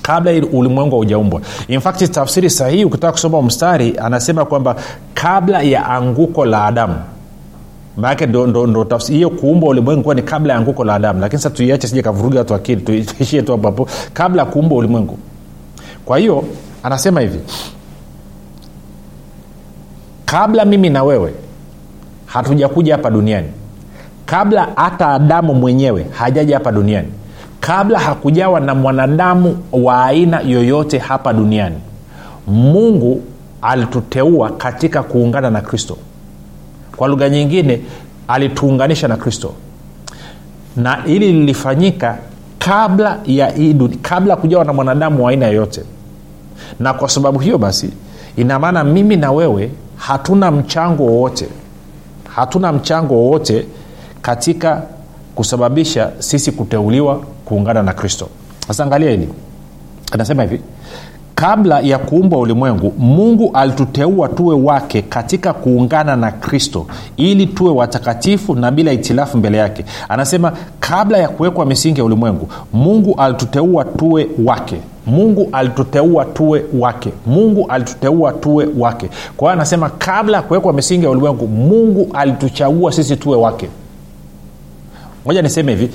kabla 0.03 0.33
ulimwengu 0.53 0.97
haujaumbwa. 0.97 1.41
Infact 1.69 2.11
tafsiri 2.11 2.51
sahihi 2.51 2.85
ukitaka 2.85 3.13
kusoma 3.13 3.43
mstari 3.43 3.95
anasema 3.99 4.45
kwamba 4.45 4.77
kabla 5.15 5.63
ya 5.63 5.89
anguko 5.89 6.45
la 6.45 6.65
adamu. 6.65 6.95
Maanake 7.97 8.27
ndo, 8.27 8.87
hiyo 9.09 9.31
kuumbwa 9.31 9.69
ulimwengu 9.71 10.03
kuwa 10.03 10.15
ni 10.15 10.23
kabla 10.23 10.53
ya 10.53 10.59
anguko 10.59 10.85
la 10.85 10.95
adamu. 10.95 11.21
Lakini 11.21 11.43
sasa 11.43 11.55
tuiache 11.55 11.89
sija 11.89 12.03
kavuruga 12.03 12.39
watu 12.39 12.55
akili 12.55 12.81
tuishie 13.03 13.43
tu 13.43 13.53
hapo. 13.53 13.89
Kabla 14.13 14.43
ya 14.43 14.49
kuumbwa 14.49 14.79
ulimwengu. 14.79 15.19
Kwa 16.05 16.19
hiyo 16.19 16.45
anasema 16.83 17.21
hivi. 17.21 17.39
Kabla 20.25 20.65
mimi 20.65 20.91
na 20.91 21.05
wewe 21.05 21.35
hatujakuja 22.33 22.97
hapa 22.97 23.11
duniani. 23.11 23.49
Kabla 24.27 24.69
hata 24.77 25.09
adamu 25.09 25.55
mwenyewe 25.55 26.07
hajaja 26.11 26.57
hapa 26.57 26.73
duniani. 26.73 27.09
Kabla 27.61 27.99
hakujawa 27.99 28.61
na 28.61 28.75
mwanadamu 28.75 29.59
wa 29.73 30.05
aina 30.05 30.41
yoyote 30.41 30.99
hapa 30.99 31.33
duniani. 31.33 31.77
Mungu 32.47 33.23
alituteua 33.63 34.51
katika 34.51 35.03
kuungana 35.03 35.51
na 35.51 35.61
kristo. 35.61 35.97
Kwa 36.97 37.09
lugha 37.09 37.29
nyingine 37.29 37.81
alituunganisha 38.29 39.09
na 39.09 39.17
kristo. 39.17 39.53
Na 40.77 40.95
hili 40.97 41.33
lilifanyika 41.33 42.19
kabla 42.59 43.19
ya 43.27 43.51
hii 43.51 43.75
kabla 44.03 44.37
kujawa 44.37 44.65
na 44.65 44.73
mwanadamu 44.73 45.25
wa 45.25 45.31
aina 45.31 45.47
yoyote. 45.47 45.83
Na 46.81 46.95
kwa 46.95 47.09
sababu 47.09 47.39
hiyo 47.39 47.59
basi 47.59 47.91
ina 48.37 48.59
maana 48.59 48.85
mimi 48.85 49.17
na 49.17 49.33
wewe 49.33 49.71
hatuna 49.97 50.51
mchango 50.51 51.03
wowote 51.07 51.49
hatuna 52.41 52.73
mchango 52.73 53.15
wowote 53.15 53.67
katika 54.23 54.83
kusababisha 55.35 56.11
sisi 56.19 56.53
kuteuliwa 56.53 57.21
kuungana 57.45 57.83
na 57.83 57.93
kristo. 57.93 58.29
Sasa 58.69 58.85
angalia 58.85 59.11
hili 59.11 59.29
anasema 60.13 60.43
hivi 60.43 60.61
kabla 61.35 61.81
ya 61.81 61.99
kuumbwa 61.99 62.39
ulimwengu 62.39 62.93
mungu 62.99 63.51
alituteua 63.55 64.29
tuwe 64.29 64.55
wake 64.55 65.03
katika 65.03 65.53
kuungana 65.53 66.17
na 66.17 66.31
kristo 66.33 66.87
ili 67.17 67.47
tuwe 67.47 67.71
watakatifu 67.71 68.55
na 68.55 68.71
bila 68.71 68.93
itilafu 68.93 69.39
mbele 69.39 69.59
yake. 69.59 69.85
Anasema 70.09 70.53
kabla 70.81 71.19
ya 71.19 71.29
kuwekwa 71.29 71.67
misingi 71.67 71.99
ya 72.01 72.05
ulimwengu 72.05 72.49
mungu 72.73 73.15
alituteua 73.19 73.85
tuwe 73.85 74.29
wake 74.45 74.77
mungu 75.11 75.49
alituteua 75.53 76.25
tuwe 76.25 76.65
wake. 76.79 77.13
Mungu 77.27 77.67
alituteua 77.69 78.33
tuwe 78.33 78.69
wake. 78.79 79.09
Kwa 79.37 79.49
hiyo 79.49 79.53
anasema 79.53 79.91
kabla 79.91 80.37
ya 80.37 80.43
kuwekwa 80.43 80.73
misingi 80.73 81.05
ya 81.05 81.11
ulimwengu 81.11 81.47
mungu 81.49 82.09
alituchagua 82.15 82.93
sisi 82.93 83.17
tuwe 83.17 83.37
wake. 83.37 83.69
Moja 85.27 85.43
niseme 85.43 85.73
hivi. 85.75 85.91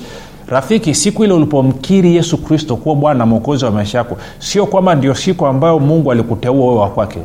Rafiki 0.48 0.94
siku 0.94 1.24
ile 1.24 1.32
ulipomkiri 1.32 2.16
yesu 2.16 2.38
kristo 2.38 2.76
kuwa 2.76 2.94
bwana 2.94 3.18
na 3.18 3.26
mwokozi 3.26 3.64
wa 3.64 3.70
maisha 3.70 3.98
yako 3.98 4.16
sio 4.38 4.66
kwamba 4.66 4.94
ndio 4.94 5.14
siku 5.14 5.46
ambayo 5.46 5.78
mungu 5.78 6.12
alikuteua 6.12 6.66
wewe 6.66 6.80
wa 6.80 6.88
kwake 6.90 7.18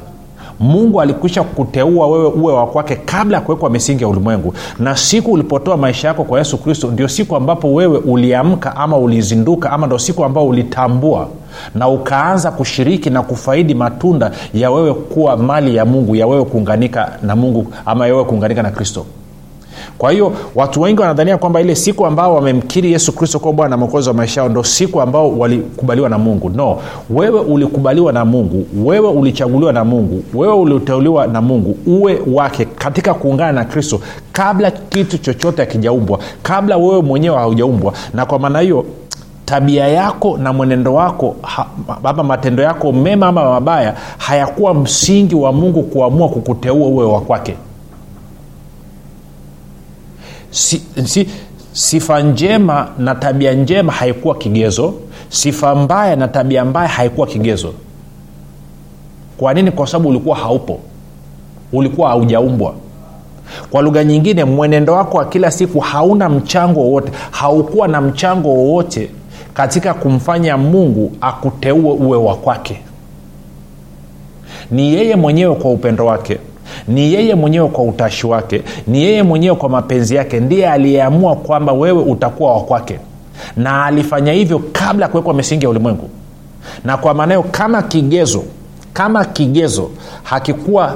mungu 0.61 1.01
alikwisha 1.01 1.43
kuteua 1.43 2.07
wewe 2.07 2.25
uwe 2.27 2.53
wa 2.53 2.67
kwake 2.67 2.95
kabla 2.95 3.37
ya 3.37 3.41
kuwekwa 3.43 3.69
misingi 3.69 4.03
ya 4.03 4.09
ulimwengu. 4.09 4.53
Na 4.79 4.95
siku 4.95 5.31
ulipotoa 5.31 5.77
maisha 5.77 6.07
yako 6.07 6.23
kwa 6.23 6.39
yesu 6.39 6.57
kristo 6.57 6.91
ndio 6.91 7.07
siku 7.07 7.35
ambapo 7.35 7.73
wewe 7.73 7.97
uliamka 7.97 8.75
ama 8.75 8.97
ulizinduka 8.97 9.71
ama 9.71 9.87
ndo 9.87 9.99
siku 9.99 10.23
ambao 10.25 10.47
ulitambua 10.47 11.27
na 11.75 11.87
ukaanza 11.87 12.51
kushiriki 12.51 13.09
na 13.09 13.21
kufaidi 13.21 13.73
matunda 13.75 14.31
ya 14.53 14.71
wewe 14.71 14.93
kuwa 14.93 15.37
mali 15.37 15.75
ya 15.75 15.85
mungu 15.85 16.15
ya 16.15 16.27
wewe 16.27 16.45
kuunganika 16.45 17.11
na 17.23 17.35
mungu 17.35 17.67
ama 17.85 18.07
ya 18.07 18.13
wewe 18.13 18.25
kuunganika 18.25 18.63
na 18.63 18.71
kristo 18.71 19.05
kwa 20.01 20.11
hiyo 20.11 20.33
watu 20.55 20.81
wengi 20.81 21.01
wanadhania 21.01 21.37
kwamba 21.37 21.61
ile 21.61 21.75
siku 21.75 22.05
ambao 22.05 22.35
wamemkiri 22.35 22.91
yesu 22.91 23.11
kristo 23.15 23.39
kuwa 23.39 23.53
bwana 23.53 23.69
na 23.69 23.77
mwokozi 23.77 24.09
wa 24.09 24.15
maisha 24.15 24.41
yao 24.41 24.49
ndo 24.49 24.63
siku 24.63 25.01
ambao 25.01 25.37
walikubaliwa 25.39 26.09
na 26.09 26.17
mungu. 26.17 26.49
No 26.49 26.77
wewe 27.09 27.39
ulikubaliwa 27.39 28.13
na 28.13 28.25
mungu 28.25 28.65
wewe 28.85 29.09
ulichaguliwa 29.09 29.73
na 29.73 29.85
mungu 29.85 30.23
wewe 30.33 30.53
uliteuliwa 30.53 31.27
na 31.27 31.41
mungu 31.41 31.77
uwe 31.85 32.21
wake 32.33 32.65
katika 32.65 33.13
kuungana 33.13 33.51
na 33.51 33.65
kristo 33.65 33.99
kabla 34.31 34.71
kitu 34.71 35.17
chochote 35.17 35.61
akijaumbwa 35.61 36.19
kabla 36.43 36.77
wewe 36.77 37.01
mwenyewe 37.01 37.35
haujaumbwa. 37.37 37.93
Na 38.13 38.25
kwa 38.25 38.39
maana 38.39 38.59
hiyo 38.59 38.85
tabia 39.45 39.87
yako 39.87 40.37
na 40.37 40.53
mwenendo 40.53 40.93
wako 40.93 41.35
ha, 41.41 41.65
ama 42.03 42.23
matendo 42.23 42.63
yako 42.63 42.91
mema 42.91 43.27
ama 43.27 43.49
mabaya 43.49 43.95
hayakuwa 44.17 44.73
msingi 44.73 45.35
wa 45.35 45.51
mungu 45.53 45.83
kuamua 45.83 46.29
kukuteua 46.29 46.87
uwe 46.87 47.05
wa 47.05 47.21
kwake 47.21 47.55
si, 50.51 50.81
si, 51.05 51.27
sifa 51.73 52.21
njema 52.21 52.87
na 52.97 53.15
tabia 53.15 53.53
njema 53.53 53.91
haikuwa 53.93 54.35
kigezo 54.35 54.93
sifa 55.29 55.75
mbaya 55.75 56.15
na 56.15 56.27
tabia 56.27 56.65
mbaya 56.65 56.87
haikuwa 56.87 57.27
kigezo. 57.27 57.73
Kwa 59.37 59.53
nini? 59.53 59.71
Kwa 59.71 59.87
sababu 59.87 60.09
ulikuwa 60.09 60.35
haupo 60.35 60.79
ulikuwa 61.73 62.09
haujaumbwa. 62.09 62.73
Kwa 63.71 63.81
lugha 63.81 64.03
nyingine 64.03 64.43
mwenendo 64.43 64.93
wako 64.93 65.17
wa 65.17 65.25
kila 65.25 65.51
siku 65.51 65.79
hauna 65.79 66.29
mchango 66.29 66.79
wowote 66.79 67.11
haukuwa 67.31 67.87
na 67.87 68.01
mchango 68.01 68.49
wowote 68.49 69.09
katika 69.53 69.93
kumfanya 69.93 70.57
mungu 70.57 71.11
akuteue 71.21 71.91
uwe 71.91 72.17
wa 72.17 72.35
kwake. 72.35 72.81
Ni 74.71 74.93
yeye 74.93 75.15
mwenyewe 75.15 75.55
kwa 75.55 75.71
upendo 75.71 76.05
wake 76.05 76.37
ni 76.87 77.13
yeye 77.13 77.35
mwenyewe 77.35 77.67
kwa 77.67 77.83
utashi 77.83 78.27
wake 78.27 78.61
ni 78.87 79.01
yeye 79.03 79.23
mwenyewe 79.23 79.55
kwa 79.55 79.69
mapenzi 79.69 80.15
yake 80.15 80.39
ndiye 80.39 80.69
aliyeamua 80.69 81.35
kwamba 81.35 81.73
wewe 81.73 82.01
utakuwa 82.03 82.53
wa 82.53 82.61
kwake. 82.63 82.99
Na 83.57 83.85
alifanya 83.85 84.31
hivyo 84.33 84.61
kabla 84.71 85.05
ya 85.05 85.09
kuwekwa 85.11 85.33
misingi 85.33 85.63
ya 85.65 85.69
ulimwengu. 85.69 86.09
Na 86.83 86.97
kwa 86.97 87.13
maanayo 87.13 87.43
kama 87.43 87.81
kigezo 87.81 88.43
kama 88.93 89.25
kigezo 89.25 89.89
hakikuwa 90.23 90.95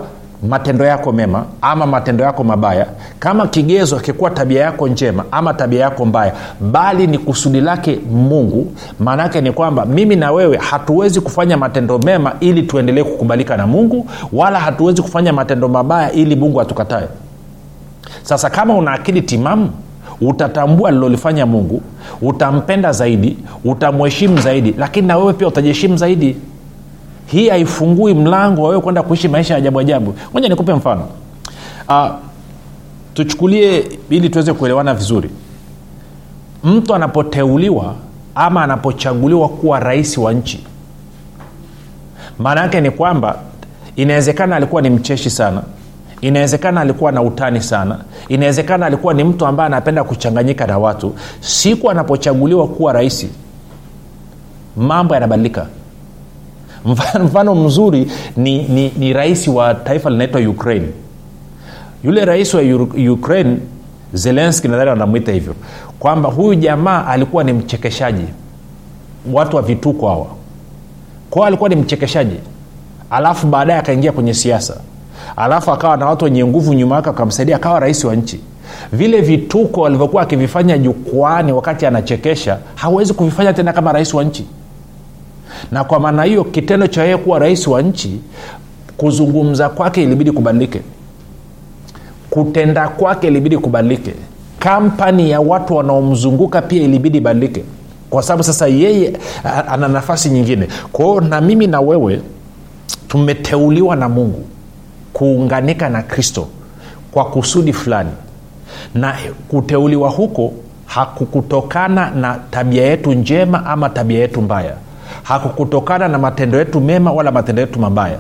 matendo 0.50 0.86
yako 0.86 1.12
mema 1.12 1.46
ama 1.62 1.86
matendo 1.86 2.24
yako 2.24 2.44
mabaya. 2.44 2.86
Kama 3.20 3.48
kigezo 3.48 3.98
akikuwa 3.98 4.30
tabia 4.30 4.62
yako 4.62 4.88
njema 4.88 5.24
ama 5.32 5.54
tabia 5.54 5.82
yako 5.82 6.06
mbaya 6.06 6.34
bali 6.72 7.08
ni 7.08 7.18
kusudi 7.18 7.62
lake 7.62 8.00
mungu 8.12 8.72
maana 9.00 9.24
yake 9.24 9.42
ni 9.42 9.52
kwamba 9.52 9.86
mimi 9.86 10.16
na 10.16 10.32
wewe 10.32 10.58
hatuwezi 10.58 11.22
kufanya 11.22 11.58
matendo 11.58 12.00
mema 12.00 12.34
ili 12.40 12.64
tuendelee 12.64 13.04
kukubalika 13.04 13.58
na 13.58 13.68
mungu 13.68 14.08
wala 14.34 14.60
hatuwezi 14.60 15.02
kufanya 15.02 15.34
matendo 15.34 15.68
mabaya 15.68 16.12
ili 16.12 16.36
mungu 16.36 16.62
atukatae. 16.62 17.08
Sasa 18.24 18.50
kama 18.50 18.74
una 18.74 18.92
akili 18.92 19.22
timamu 19.22 19.70
utatambua 20.22 20.92
lilolifanya 20.92 21.46
mungu 21.46 21.82
utampenda 22.22 22.92
zaidi 22.92 23.38
utamheshimu 23.66 24.38
zaidi 24.38 24.76
lakini 24.78 25.08
na 25.08 25.18
wewe 25.18 25.34
pia 25.34 25.48
utajiheshimu 25.48 25.98
zaidi 25.98 26.38
hii 27.26 27.50
haifungui 27.50 28.14
mlango 28.14 28.62
wawewe 28.64 28.82
kwenda 28.82 29.04
kuishi 29.04 29.28
maisha 29.28 29.54
ya 29.54 29.58
ajabu 29.58 29.80
ajabu. 29.80 30.16
Moja 30.34 30.50
nikupe 30.50 30.74
mfano. 30.74 31.08
Uh, 31.90 32.08
tuchukulie 33.14 33.88
ili 34.10 34.30
tuweze 34.30 34.54
kuelewana 34.54 34.94
vizuri. 34.94 35.30
Mtu 36.64 36.96
anapoteuliwa 36.96 37.96
ama 38.36 38.64
anapochaguliwa 38.64 39.50
kuwa 39.50 39.80
rais 39.80 40.18
wa 40.18 40.34
nchi 40.34 40.64
maana 42.40 42.62
yake 42.62 42.82
ni 42.82 42.92
kwamba 42.92 43.40
inawezekana 43.96 44.56
alikuwa 44.56 44.82
ni 44.82 44.90
mcheshi 44.90 45.30
sana 45.30 45.62
inawezekana 46.22 46.82
alikuwa 46.82 47.12
na 47.12 47.22
utani 47.22 47.62
sana 47.62 48.00
inawezekana 48.28 48.86
alikuwa 48.86 49.14
ni 49.14 49.24
mtu 49.24 49.46
ambaye 49.46 49.68
anapenda 49.68 50.04
kuchanganyika 50.04 50.68
na 50.68 50.78
watu. 50.78 51.16
Siku 51.40 51.92
anapochaguliwa 51.92 52.68
kuwa 52.68 52.94
rais 52.94 53.28
mambo 54.78 55.14
yanabadilika 55.14 55.66
mfano, 56.86 57.56
mzuri 57.56 58.12
ni, 58.38 58.64
ni, 58.64 58.92
ni 58.98 59.14
rais 59.14 59.48
wa 59.48 59.74
taifa 59.74 60.10
linaitwa 60.10 60.42
ukraine. 60.42 60.88
Yule 62.04 62.26
rais 62.26 62.54
wa 62.54 62.62
ukraine 63.12 63.58
zelenski 64.14 64.68
nadhani 64.68 64.90
wanamwita 64.90 65.32
hivyo 65.32 65.56
kwamba 66.00 66.30
huyu 66.30 66.56
jamaa 66.56 67.06
alikuwa 67.08 67.44
ni 67.44 67.54
mchekeshaji. 67.54 68.26
Watu 69.34 69.56
wa 69.56 69.62
vituko 69.62 70.08
hawa. 70.08 70.28
Kwao 71.30 71.46
alikuwa 71.46 71.70
ni 71.70 71.76
mchekeshaji. 71.76 72.36
Alafu 73.10 73.48
baadaye 73.48 73.80
akaingia 73.80 74.12
kwenye 74.12 74.34
siasa. 74.34 74.78
Alafu 75.36 75.72
akawa 75.72 75.98
na 75.98 76.06
watu 76.06 76.26
wenye 76.26 76.46
nguvu 76.46 76.74
nyuma 76.74 76.96
yake 76.96 77.10
akamsaidia 77.10 77.56
akawa 77.56 77.80
rais 77.80 78.04
wa 78.04 78.16
nchi. 78.16 78.40
Vile 78.94 79.22
vituko 79.22 79.86
alivyokuwa 79.86 80.24
akivifanya 80.24 80.78
jukwani 80.78 81.52
wakati 81.52 81.86
anachekesha 81.86 82.58
hawezi 82.76 83.14
kuvifanya 83.14 83.54
tena 83.54 83.74
kama 83.74 83.92
rais 83.92 84.14
wa 84.14 84.24
nchi 84.24 84.46
na 85.72 85.84
kwa 85.84 86.00
maana 86.00 86.24
hiyo 86.24 86.44
kitendo 86.44 86.88
cha 86.88 87.04
yeye 87.04 87.18
kuwa 87.18 87.40
rais 87.40 87.68
wa 87.68 87.82
nchi 87.82 88.20
kuzungumza 88.98 89.70
kwake 89.70 90.04
ilibidi 90.04 90.32
kubadilike 90.32 90.82
kutenda 92.30 92.88
kwake 92.90 93.28
ilibidi 93.28 93.58
kubadilike 93.58 94.14
kampani 94.60 95.30
ya 95.32 95.42
watu 95.42 95.76
wanaomzunguka 95.76 96.62
pia 96.62 96.84
ilibidi 96.84 97.18
ibadilike 97.18 97.64
kwa 98.10 98.24
sababu 98.24 98.44
sasa 98.44 98.68
yeye 98.68 99.14
ana 99.70 99.88
nafasi 99.88 100.30
nyingine. 100.30 100.68
Kwao 100.92 101.22
na 101.22 101.42
mimi 101.42 101.68
na 101.68 101.82
wewe 101.82 102.22
tumeteuliwa 103.08 103.96
na 103.96 104.10
mungu 104.10 104.46
kuunganika 105.14 105.90
na 105.90 106.02
kristo 106.04 106.48
kwa 107.12 107.26
kusudi 107.26 107.74
fulani. 107.74 108.10
Na 108.96 109.16
kuteuliwa 109.48 110.10
huko 110.10 110.54
hakukutokana 110.86 112.12
na 112.12 112.40
tabia 112.52 112.86
yetu 112.86 113.14
njema 113.14 113.66
ama 113.66 113.90
tabia 113.90 114.20
yetu 114.20 114.42
mbaya 114.42 114.74
hakukutokana 115.24 116.08
na 116.08 116.18
matendo 116.18 116.58
yetu 116.58 116.82
mema 116.82 117.12
wala 117.12 117.32
matendo 117.32 117.62
yetu 117.62 117.80
mabaya. 117.80 118.18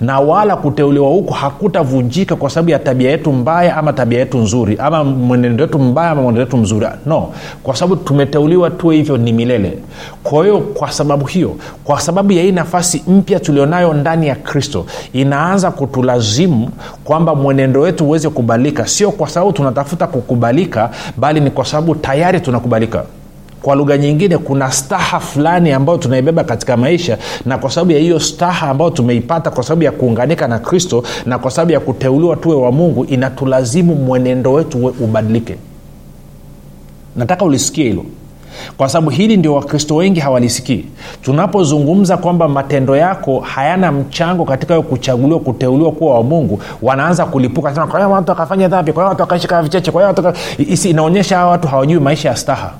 Na 0.00 0.20
wala 0.20 0.56
kuteuliwa 0.56 1.08
huku 1.08 1.32
hakutavunjika 1.32 2.36
kwa 2.36 2.50
sababu 2.50 2.70
ya 2.70 2.78
tabia 2.78 3.10
yetu 3.10 3.32
mbaya 3.32 3.76
ama 3.76 3.92
tabia 3.92 4.18
yetu 4.18 4.38
nzuri 4.38 4.76
ama 4.78 5.04
mwenendo 5.04 5.64
wetu 5.64 5.78
mbaya 5.78 6.10
ama 6.10 6.22
mwenendo 6.22 6.40
wetu 6.40 6.56
mzuri. 6.56 6.86
No 7.06 7.28
kwa 7.62 7.76
sababu 7.76 7.96
tumeteuliwa 7.96 8.70
tuwe 8.70 8.96
hivyo 8.96 9.16
ni 9.16 9.32
milele. 9.32 9.78
Kwa 10.22 10.42
hiyo 10.44 10.58
kwa 10.60 10.90
sababu 10.92 11.24
hiyo 11.24 11.56
kwa 11.84 12.00
sababu 12.00 12.32
ya 12.32 12.42
hii 12.42 12.52
nafasi 12.52 13.04
mpya 13.08 13.40
tulionayo 13.40 13.94
ndani 13.94 14.26
ya 14.28 14.34
kristo 14.34 14.86
inaanza 15.12 15.70
kutulazimu 15.70 16.70
kwamba 17.04 17.34
mwenendo 17.34 17.80
wetu 17.80 18.04
uweze 18.06 18.28
kubalika 18.28 18.86
sio 18.86 19.10
kwa 19.12 19.28
sababu 19.28 19.52
tunatafuta 19.52 20.06
kukubalika 20.06 20.90
bali 21.16 21.40
ni 21.40 21.50
kwa 21.50 21.64
sababu 21.64 21.94
tayari 21.94 22.40
tunakubalika 22.40 23.02
kwa 23.64 23.74
lugha 23.74 23.98
nyingine 23.98 24.38
kuna 24.38 24.72
staha 24.72 25.20
fulani 25.20 25.72
ambayo 25.72 25.98
tunaibeba 25.98 26.44
katika 26.44 26.76
maisha 26.76 27.18
na 27.46 27.58
kwa 27.58 27.70
sababu 27.70 27.92
ya 27.92 27.98
hiyo 27.98 28.20
staha 28.20 28.68
ambayo 28.70 28.90
tumeipata 28.90 29.50
kwa 29.50 29.62
sababu 29.64 29.82
ya 29.82 29.92
kuunganika 29.92 30.48
na 30.48 30.58
kristo 30.58 31.02
na 31.26 31.38
kwa 31.38 31.50
sababu 31.50 31.72
ya 31.72 31.80
kuteuliwa 31.80 32.36
tuwe 32.36 32.56
wa 32.56 32.72
mungu 32.72 33.04
inatulazimu 33.04 33.94
mwenendo 33.94 34.52
wetu 34.52 34.86
ubadilike. 35.00 35.56
Nataka 37.16 37.44
ulisikie 37.44 37.84
hilo. 37.84 38.04
Kwa 38.76 38.88
sababu 38.88 39.10
hili 39.10 39.36
ndio 39.36 39.54
wakristo 39.54 39.96
wengi 39.96 40.20
hawalisikii. 40.20 40.84
Tunapozungumza 41.22 42.16
kwamba 42.16 42.48
matendo 42.48 42.96
yako 42.96 43.40
hayana 43.40 43.92
mchango 43.92 44.44
katika 44.44 44.82
kuchaguliwa 44.82 45.40
kuteuliwa 45.40 45.92
kuwa 45.92 46.14
wa 46.14 46.22
mungu 46.22 46.60
wanaanza 46.82 47.26
kulipuka 47.26 47.74
sema 47.74 47.86
kwa 47.86 48.06
watu 48.06 48.30
wakafanya 48.30 48.68
dhambi? 48.68 48.92
Kwa 48.92 49.04
watu 49.04 49.20
wakaishi 49.20 49.48
kama 49.48 49.62
vicheche? 49.62 49.90
Kwa 49.90 50.02
watu 50.02 50.32
inaonyesha 50.84 51.36
hawa 51.36 51.50
watu 51.50 51.68
hawajui 51.68 52.00
maisha 52.00 52.28
ya 52.28 52.36
staha 52.36 52.72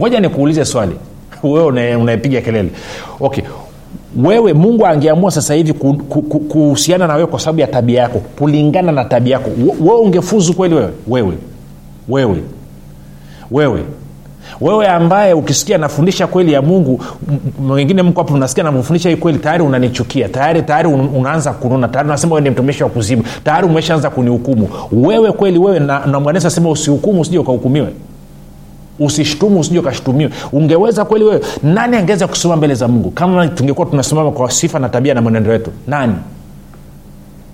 ngoja 0.00 0.20
nikuulize 0.20 0.64
swali. 0.64 0.92
Wewe 1.42 1.94
unaepiga 1.96 2.40
kelele. 2.40 2.68
Okay. 3.20 3.44
Wewe 4.24 4.52
mungu 4.52 4.86
angeamua 4.86 5.30
sasa 5.30 5.54
hivi 5.54 5.72
kuhusiana 6.48 7.06
na 7.06 7.14
wewe 7.14 7.26
kwa 7.26 7.40
sababu 7.40 7.60
ya 7.60 7.66
tabia 7.66 8.00
yako 8.02 8.18
kulingana 8.38 8.92
na 8.92 9.04
tabia 9.04 9.32
yako 9.32 9.50
wewe 9.80 10.00
ungefuzu 10.00 10.54
kweli 10.54 10.74
wewe? 10.74 10.90
Wewe. 11.08 11.32
Wewe. 12.08 12.36
Wewe. 13.50 13.80
Wewe 14.60 14.86
ambaye 14.88 15.32
ukisikia 15.34 15.78
nafundisha 15.78 16.26
kweli 16.26 16.52
ya 16.52 16.62
mungu 16.62 17.02
wengine 17.70 18.02
mko 18.02 18.20
hapo 18.20 18.34
unasikia 18.34 18.64
namfundisha 18.64 19.10
hii 19.10 19.16
kweli 19.16 19.38
tayari 19.38 19.62
unanichukia. 19.62 20.28
Tayari 20.28 20.62
tayari 20.62 20.88
unaanza 20.88 21.52
kununa. 21.52 21.88
Tayari 21.88 22.08
unasema 22.08 22.34
wewe 22.34 22.44
ni 22.44 22.50
mtumishi 22.50 22.82
wa 22.82 22.88
kuzimu. 22.88 23.22
Tayari 23.44 23.66
umeshaanza 23.66 24.10
kunihukumu. 24.10 24.68
Wewe 24.92 25.32
kweli 25.32 25.58
wewe 25.58 25.78
na, 25.78 26.06
na 26.06 26.20
mwanesa 26.20 26.50
sema 26.50 26.70
usihukumu 26.70 27.20
usije 27.20 27.38
ukahukumiwe 27.38 27.88
usishtumu 29.00 29.60
usije 29.60 29.78
ukashtumiwe 29.78 30.30
ungeweza 30.52 31.04
kweli 31.04 31.24
wewe? 31.24 31.40
Nani 31.62 31.96
angeweza 31.96 32.26
kusimama 32.28 32.56
mbele 32.56 32.74
za 32.74 32.88
mungu? 32.88 33.10
Kama 33.10 33.48
tungekuwa 33.48 33.86
tunasimama 33.86 34.30
kwa 34.30 34.50
sifa 34.50 34.78
na 34.78 34.88
tabia 34.88 35.14
na 35.14 35.22
mwenendo 35.22 35.50
wetu 35.50 35.70
nani? 35.86 36.14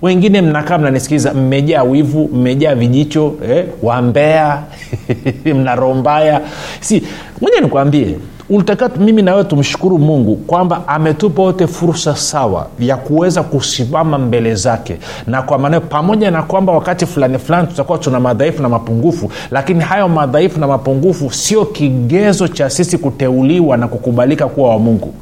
Wengine 0.01 0.41
mnakaa 0.41 0.77
mnanisikiliza 0.77 1.33
mmejaa 1.33 1.83
wivu 1.83 2.29
mmejaa 2.33 2.75
vijicho 2.75 3.33
eh, 3.49 3.65
wambea 3.83 4.63
mnarombaya 5.55 6.41
si 6.79 7.03
moja 7.41 7.61
nikwambie 7.61 8.15
ulitaka 8.49 8.89
mimi 8.89 9.21
nawewe 9.21 9.43
tumshukuru 9.43 9.97
mungu 9.99 10.35
kwamba 10.35 10.87
ametupa 10.87 11.41
wote 11.41 11.67
fursa 11.67 12.15
sawa 12.15 12.67
ya 12.79 12.97
kuweza 12.97 13.43
kusimama 13.43 14.17
mbele 14.17 14.55
zake. 14.55 14.97
Na 15.27 15.41
kwa 15.41 15.57
maanao 15.57 15.81
pamoja 15.81 16.31
na 16.31 16.43
kwamba 16.43 16.73
wakati 16.73 17.05
fulani 17.05 17.39
fulani 17.39 17.67
tutakuwa 17.67 17.97
tuna 17.97 18.19
madhaifu 18.19 18.61
na 18.61 18.69
mapungufu 18.69 19.31
lakini 19.51 19.79
hayo 19.83 20.09
madhaifu 20.09 20.59
na 20.59 20.67
mapungufu 20.67 21.31
sio 21.33 21.65
kigezo 21.65 22.47
cha 22.47 22.69
sisi 22.69 22.97
kuteuliwa 22.97 23.77
na 23.77 23.87
kukubalika 23.87 24.47
kuwa 24.47 24.69
wa 24.69 24.79
mungu. 24.79 25.13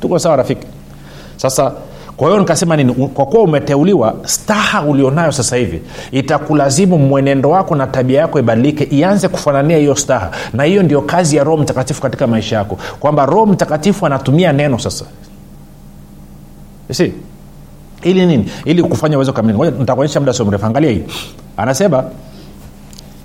Tuko 0.00 0.18
sawa 0.18 0.36
rafiki? 0.36 0.66
Sasa 1.36 1.72
kwa 2.16 2.28
hiyo 2.28 2.40
nikasema 2.40 2.76
nini? 2.76 2.94
Kwa 2.94 3.26
kuwa 3.26 3.42
umeteuliwa 3.42 4.14
staha 4.24 4.82
ulionayo 4.82 5.32
sasa 5.32 5.56
hivi 5.56 5.82
itakulazimu 6.12 6.98
mwenendo 6.98 7.50
wako 7.50 7.76
na 7.76 7.86
tabia 7.86 8.20
yako 8.20 8.38
ibadilike 8.38 8.84
ianze 8.84 9.28
kufanania 9.28 9.78
hiyo 9.78 9.96
staha. 9.96 10.30
Na 10.52 10.64
hiyo 10.64 10.82
ndio 10.82 11.00
kazi 11.02 11.36
ya 11.36 11.44
roho 11.44 11.56
mtakatifu 11.62 12.02
katika 12.02 12.26
maisha 12.26 12.56
yako 12.56 12.78
kwamba 13.00 13.26
roho 13.26 13.46
mtakatifu 13.46 14.06
anatumia 14.06 14.52
neno 14.52 14.78
sasa. 14.78 15.04
Si 16.92 17.12
ili 18.02 18.26
nini? 18.26 18.50
Ili 18.64 18.82
kufanya 18.82 19.16
uwezo 19.16 19.32
kamili. 19.32 19.58
Nitakuonyesha 19.78 20.20
muda 20.20 20.32
sio 20.32 20.44
mrefu. 20.44 20.66
Angalia 20.66 20.90
hii. 20.90 21.02
Anasema 21.56 22.04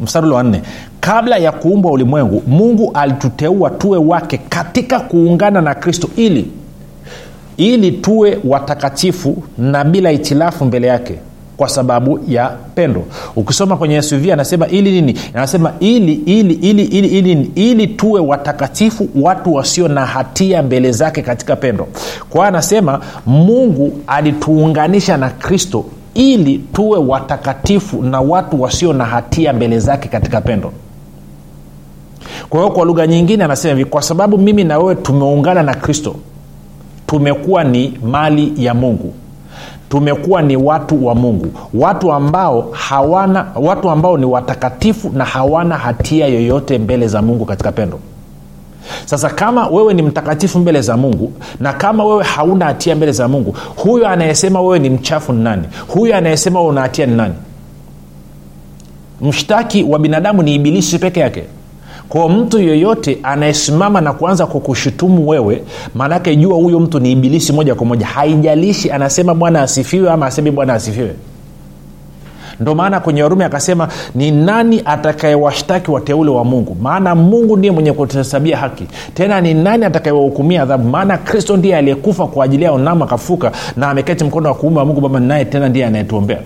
mstari 0.02 0.25
ule 0.28 0.36
wa 0.36 0.43
nne 0.43 0.62
kabla 0.99 1.38
ya 1.38 1.52
kuumbwa 1.52 1.91
ulimwengu 1.91 2.43
mungu 2.47 2.91
alituteua 2.93 3.69
tuwe 3.69 3.97
wake 3.97 4.38
katika 4.49 4.99
kuungana 4.99 5.62
na 5.62 5.75
kristo 5.75 6.10
ili 6.15 6.52
ili 7.60 7.91
tuwe 7.91 8.39
watakatifu 8.43 9.43
na 9.58 9.84
bila 9.84 10.12
itilafu 10.12 10.65
mbele 10.65 10.88
yake 10.88 11.15
kwa 11.58 11.69
sababu 11.69 12.19
ya 12.28 12.52
pendo. 12.76 13.04
Ukisoma 13.36 13.78
kwenye 13.78 14.02
suv 14.02 14.30
anasema 14.34 14.67
ili 14.67 14.91
nini? 15.02 15.19
Anasema 15.34 15.74
ili 15.80 16.13
ili 16.13 16.54
ili 16.54 16.84
ili 16.84 17.08
ili, 17.17 17.52
ili, 17.56 17.88
tuwe 17.88 18.22
watakatifu 18.22 19.10
watu 19.15 19.54
wasio 19.54 19.88
na 19.88 20.06
hatia 20.06 20.63
mbele 20.63 20.91
zake 20.91 21.22
katika 21.22 21.56
pendo. 21.56 21.88
Kwa 22.30 22.48
anasema 22.48 23.00
mungu 23.26 24.00
alituunganisha 24.08 25.17
na 25.17 25.30
kristo 25.30 25.86
ili 26.13 26.58
tuwe 26.74 27.00
watakatifu 27.00 28.04
na 28.04 28.22
watu 28.22 28.62
wasio 28.62 28.93
na 28.93 29.06
hatia 29.06 29.54
mbele 29.54 29.80
zake 29.80 30.08
katika 30.10 30.41
pendo. 30.41 30.72
Kwa 32.50 32.60
hiyo 32.60 32.72
kwa 32.74 32.86
lugha 32.86 33.08
nyingine 33.08 33.43
anasema 33.43 33.78
hivi 33.78 33.89
kwa 33.89 34.02
sababu 34.02 34.38
mimi 34.38 34.63
na 34.63 34.78
wewe 34.78 34.95
tumeungana 34.95 35.63
na 35.63 35.74
kristo 35.76 36.15
tumekuwa 37.10 37.63
ni 37.63 37.98
mali 38.04 38.54
ya 38.58 38.74
mungu. 38.74 39.13
Tumekuwa 39.89 40.41
ni 40.41 40.56
watu 40.58 41.06
wa 41.06 41.15
mungu. 41.15 41.48
Watu 41.74 42.12
ambao 42.12 42.69
hawana 42.72 43.45
watu 43.56 43.89
ambao 43.89 44.17
ni 44.17 44.26
watakatifu 44.26 45.10
na 45.13 45.26
hawana 45.26 45.78
hatia 45.78 46.28
yoyote 46.28 46.78
mbele 46.78 47.08
za 47.08 47.22
mungu 47.22 47.45
katika 47.45 47.72
pendo. 47.72 48.00
Sasa 49.06 49.30
kama 49.30 49.67
wewe 49.67 49.93
ni 49.93 50.02
mtakatifu 50.02 50.60
mbele 50.60 50.82
za 50.82 50.98
mungu 50.98 51.32
na 51.60 51.74
kama 51.74 52.06
wewe 52.06 52.24
hauna 52.24 52.65
hatia 52.65 52.95
mbele 52.95 53.12
za 53.12 53.28
mungu 53.28 53.56
huyo 53.76 54.08
anayesema 54.08 54.62
wewe 54.62 54.80
ni 54.80 54.89
mchafu 54.89 55.34
ni 55.34 55.43
nani? 55.43 55.63
Huyo 55.88 56.15
anayesema 56.15 56.60
wewe 56.60 56.72
una 56.72 56.82
hatia 56.82 57.06
ni 57.06 57.15
nani? 57.15 57.34
Mshtaki 59.22 59.84
wa 59.84 60.00
binadamu 60.00 60.43
ni 60.43 60.56
ibilisi 60.56 61.00
peke 61.00 61.19
yake 61.19 61.43
kwao 62.10 62.30
mtu 62.30 62.60
yoyote 62.62 63.17
anayesimama 63.24 64.02
na 64.02 64.13
kuanza 64.13 64.45
kukushutumu 64.45 65.28
wewe 65.30 65.63
maanake 65.95 66.36
jua 66.36 66.56
huyo 66.56 66.80
mtu 66.80 67.00
ni 67.00 67.12
ibilisi 67.12 67.54
moja 67.54 67.76
kwa 67.76 67.86
moja. 67.86 68.06
Haijalishi 68.06 68.91
anasema 68.91 69.36
bwana 69.36 69.62
asifiwe 69.62 70.12
ama 70.12 70.26
asemi 70.26 70.52
bwana 70.52 70.74
asifiwe. 70.74 71.12
Ndo 72.60 72.76
maana 72.76 73.00
kwenye 73.00 73.24
warumi 73.24 73.43
akasema 73.43 73.88
ni 74.15 74.32
nani 74.32 74.82
atakayewashtaki 74.86 75.91
wateule 75.91 76.32
wa 76.32 76.43
mungu? 76.45 76.78
Maana 76.82 77.15
mungu 77.15 77.58
ndiye 77.58 77.74
mwenye 77.74 77.93
kutuhesabia 77.93 78.58
haki. 78.58 78.86
Tena 79.13 79.41
ni 79.41 79.54
nani 79.54 79.86
atakayewahukumia 79.86 80.62
adhabu? 80.62 80.89
Maana 80.89 81.17
kristo 81.17 81.58
ndiye 81.58 81.78
aliyekufa 81.78 82.28
kwa 82.28 82.45
ajili 82.45 82.63
yao 82.63 82.78
nam 82.80 83.02
akafuka 83.02 83.52
na 83.78 83.89
ameketi 83.89 84.24
mkono 84.24 84.50
wa 84.50 84.56
kuume 84.56 84.78
wa 84.80 84.86
mungu 84.86 85.02
baba 85.02 85.19
naye 85.19 85.45
tena 85.45 85.69
ndiye 85.69 85.86
anayetuombea 85.86 86.39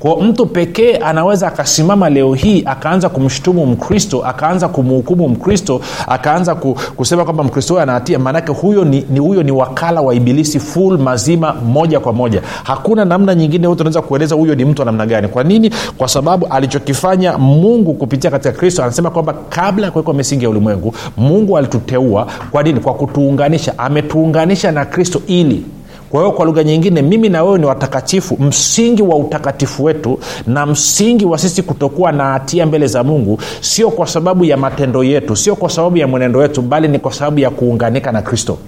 kwa 0.00 0.22
mtu 0.22 0.46
pekee 0.46 0.96
anaweza 0.96 1.48
akasimama 1.48 2.10
leo 2.10 2.34
hii 2.34 2.62
akaanza 2.66 3.08
kumshutumu 3.08 3.66
mkristo 3.66 4.24
akaanza 4.26 4.68
kumhukumu 4.68 5.28
mkristo 5.28 5.80
akaanza 6.06 6.54
kusema 6.96 7.24
kwamba 7.24 7.44
mkristo 7.44 7.74
huyo 7.74 7.82
anahatia 7.82 8.18
maanake 8.18 8.52
huyo 8.52 8.84
ni, 8.84 9.04
ni 9.10 9.18
huyo 9.18 9.42
ni 9.42 9.52
wakala 9.52 10.00
wa 10.00 10.14
ibilisi 10.14 10.60
full 10.60 10.98
mazima 10.98 11.52
moja 11.54 12.00
kwa 12.00 12.12
moja. 12.12 12.42
Hakuna 12.64 13.04
namna 13.04 13.34
nyingine 13.34 13.64
yote 13.64 13.80
unaweza 13.80 14.02
kueleza 14.02 14.34
huyo 14.34 14.54
ni 14.54 14.64
mtu 14.64 14.82
wa 14.82 14.86
namna 14.86 15.06
gani. 15.06 15.28
Kwa 15.28 15.44
nini? 15.44 15.70
Kwa 15.98 16.08
sababu 16.08 16.46
alichokifanya 16.46 17.38
mungu 17.38 17.94
kupitia 17.94 18.30
katika 18.30 18.52
kristo 18.52 18.82
anasema 18.82 19.10
kwamba 19.10 19.34
kabla 19.48 19.86
ya 19.86 19.92
kuwekwa 19.92 20.14
misingi 20.14 20.44
ya 20.44 20.50
ulimwengu 20.50 20.94
mungu 21.16 21.58
alituteua. 21.58 22.26
Kwa 22.50 22.62
nini? 22.62 22.80
Kwa 22.80 22.94
kutuunganisha. 22.94 23.78
Ametuunganisha 23.78 24.72
na 24.72 24.84
kristo 24.84 25.22
ili 25.26 25.64
kwa 26.10 26.20
hiyo 26.20 26.32
kwa 26.32 26.46
lugha 26.46 26.64
nyingine 26.64 27.02
mimi 27.02 27.28
na 27.28 27.42
wewe 27.44 27.58
ni 27.58 27.66
watakatifu 27.66 28.36
msingi 28.42 29.02
wa 29.02 29.16
utakatifu 29.16 29.84
wetu 29.84 30.18
na 30.46 30.66
msingi 30.66 31.24
wa 31.24 31.38
sisi 31.38 31.62
kutokuwa 31.62 32.12
na 32.12 32.24
hatia 32.24 32.66
mbele 32.66 32.86
za 32.86 33.04
mungu 33.04 33.38
sio 33.60 33.90
kwa 33.90 34.06
sababu 34.06 34.44
ya 34.44 34.56
matendo 34.56 35.04
yetu 35.04 35.36
sio 35.36 35.56
kwa 35.56 35.70
sababu 35.70 35.96
ya 35.96 36.06
mwenendo 36.06 36.38
wetu 36.38 36.62
bali 36.62 36.88
ni 36.88 36.98
kwa 36.98 37.12
sababu 37.12 37.40
ya 37.40 37.50
kuunganika 37.50 38.12
na 38.12 38.22
kristo. 38.22 38.58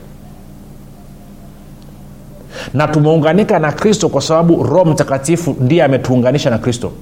Na 2.75 2.89
tumeunganika 2.89 3.59
na 3.59 3.73
kristo 3.73 4.09
kwa 4.09 4.21
sababu 4.23 4.63
roho 4.63 4.85
mtakatifu 4.85 5.57
ndiye 5.61 5.85
ametuunganisha 5.85 6.51
na 6.51 6.59
kristo 6.59 6.93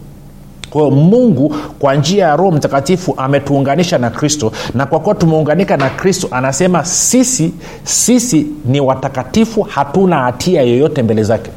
kwa 0.71 0.91
mungu 0.91 1.55
kwa 1.79 1.95
njia 1.95 2.25
ya 2.27 2.37
roho 2.37 2.51
mtakatifu 2.51 3.15
ametuunganisha 3.17 3.99
na 3.99 4.11
kristo. 4.11 4.53
Na 4.75 4.87
kwa 4.87 5.01
kuwa 5.01 5.15
tumeunganika 5.15 5.77
na 5.77 5.91
kristo 5.91 6.29
anasema 6.31 6.85
sisi 6.85 7.53
sisi 7.85 8.47
ni 8.65 8.81
watakatifu 8.81 9.63
hatuna 9.63 10.17
hatia 10.19 10.63
yoyote 10.63 11.03
mbele 11.03 11.23
zake. 11.23 11.51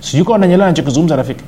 Sijui 0.00 0.24
kawa 0.26 0.38
nanyelewa 0.38 0.68
nachokizungumza 0.68 1.16
rafiki. 1.16 1.44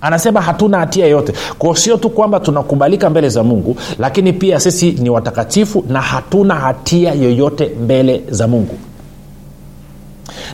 Anasema 0.00 0.40
hatuna 0.40 0.78
hatia 0.78 1.04
yoyote. 1.04 1.32
Kwao 1.58 1.74
sio 1.76 1.96
tu 1.96 2.10
kwamba 2.10 2.40
tunakubalika 2.40 3.10
mbele 3.10 3.28
za 3.28 3.42
mungu 3.42 3.76
lakini 3.98 4.32
pia 4.32 4.60
sisi 4.60 4.92
ni 4.92 5.10
watakatifu 5.10 5.84
na 5.88 6.00
hatuna 6.00 6.54
hatia 6.54 7.12
yoyote 7.14 7.70
mbele 7.84 8.22
za 8.30 8.48
mungu 8.48 8.74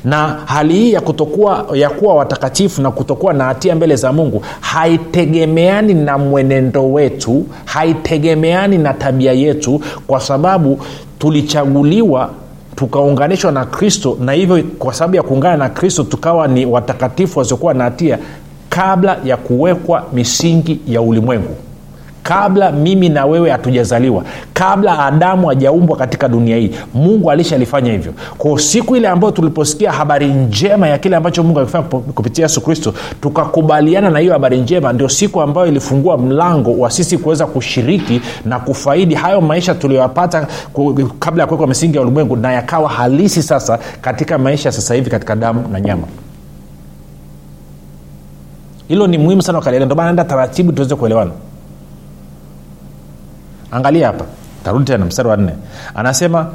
na 0.04 0.38
hali 0.44 0.74
hii 0.74 0.92
ya 0.92 1.00
kutokuwa 1.00 1.66
ya 1.74 1.90
kuwa 1.90 2.14
watakatifu 2.14 2.82
na 2.82 2.90
kutokuwa 2.90 3.32
na 3.32 3.44
hatia 3.44 3.74
mbele 3.74 3.96
za 3.96 4.12
mungu 4.12 4.42
haitegemeani 4.60 5.94
na 5.94 6.18
mwenendo 6.18 6.92
wetu 6.92 7.44
haitegemeani 7.64 8.78
na 8.78 8.94
tabia 8.94 9.32
yetu 9.32 9.80
kwa 10.06 10.20
sababu 10.20 10.80
tulichaguliwa 11.18 12.30
tukaunganishwa 12.76 13.52
na 13.52 13.64
kristo 13.64 14.16
na 14.20 14.32
hivyo 14.32 14.62
kwa 14.78 14.94
sababu 14.94 15.16
ya 15.16 15.22
kuungana 15.22 15.56
na 15.56 15.68
kristo 15.68 16.02
tukawa 16.04 16.48
ni 16.48 16.66
watakatifu 16.66 17.38
wasiokuwa 17.38 17.74
na 17.74 17.84
hatia 17.84 18.18
kabla 18.68 19.18
ya 19.24 19.36
kuwekwa 19.36 20.04
misingi 20.12 20.80
ya 20.88 21.00
ulimwengu 21.02 21.56
kabla 22.28 22.72
mimi 22.72 23.08
na 23.08 23.26
wewe 23.26 23.50
hatujazaliwa 23.50 24.24
kabla 24.54 25.04
adamu 25.06 25.46
hajaumbwa 25.48 25.96
katika 25.96 26.28
dunia 26.28 26.56
hii 26.56 26.70
mungu 26.94 27.30
alishalifanya 27.30 27.92
hivyo. 27.92 28.12
Kwao 28.38 28.58
siku 28.58 28.96
ile 28.96 29.08
ambayo 29.08 29.32
tuliposikia 29.32 29.92
habari 29.92 30.26
njema 30.26 30.88
ya 30.88 30.98
kile 30.98 31.16
ambacho 31.16 31.42
mungu 31.42 31.58
alifanya 31.58 31.84
kupitia 31.84 32.44
yesu 32.44 32.60
kristo 32.60 32.94
tukakubaliana 33.20 34.10
na 34.10 34.18
hiyo 34.18 34.32
habari 34.32 34.58
njema 34.58 34.92
ndio 34.92 35.08
siku 35.08 35.40
ambayo 35.40 35.66
ilifungua 35.66 36.18
mlango 36.18 36.78
wa 36.78 36.90
sisi 36.90 37.18
kuweza 37.18 37.46
kushiriki 37.46 38.20
na 38.44 38.58
kufaidi 38.58 39.14
hayo 39.14 39.40
maisha 39.40 39.74
tuliyoyapata 39.74 40.46
kabla 41.18 41.42
ya 41.42 41.46
kuwekwa 41.46 41.66
misingi 41.66 41.96
ya 41.96 42.02
ulimwengu 42.02 42.36
na 42.36 42.52
yakawa 42.52 42.88
halisi 42.88 43.42
sasa 43.42 43.78
katika 44.00 44.38
maisha 44.38 44.72
sasa 44.72 44.94
hivi 44.94 45.10
katika 45.10 45.36
damu 45.36 45.68
na 45.72 45.80
nyama. 45.80 46.06
Hilo 48.88 49.06
ni 49.06 49.18
muhimu 49.18 49.42
sana 49.42 49.58
ukalielewa. 49.58 49.86
Ndio 49.86 49.96
maana 49.96 50.24
taratibu 50.24 50.72
tuweze 50.72 50.94
kuelewana 50.94 51.30
angalia 53.70 54.06
hapa. 54.06 54.24
Tarudi 54.64 54.84
tena 54.84 55.04
mstari 55.04 55.28
wa 55.28 55.36
nne. 55.36 55.52
Anasema 55.94 56.46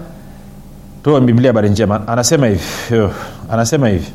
tuo 1.04 1.20
biblia 1.22 1.50
habari 1.50 1.70
njema. 1.70 2.08
Anasema 2.08 2.48
hivi 2.48 2.62
anasema 3.52 3.88
hivi. 3.90 4.08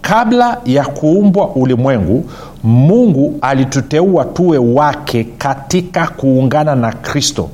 Kabla 0.00 0.60
ya 0.64 0.84
kuumbwa 0.84 1.48
ulimwengu 1.48 2.30
mungu 2.62 3.38
alituteua 3.40 4.24
tuwe 4.24 4.58
wake 4.58 5.24
katika 5.38 6.06
kuungana 6.06 6.74
na 6.74 6.92
kristo 6.92 7.48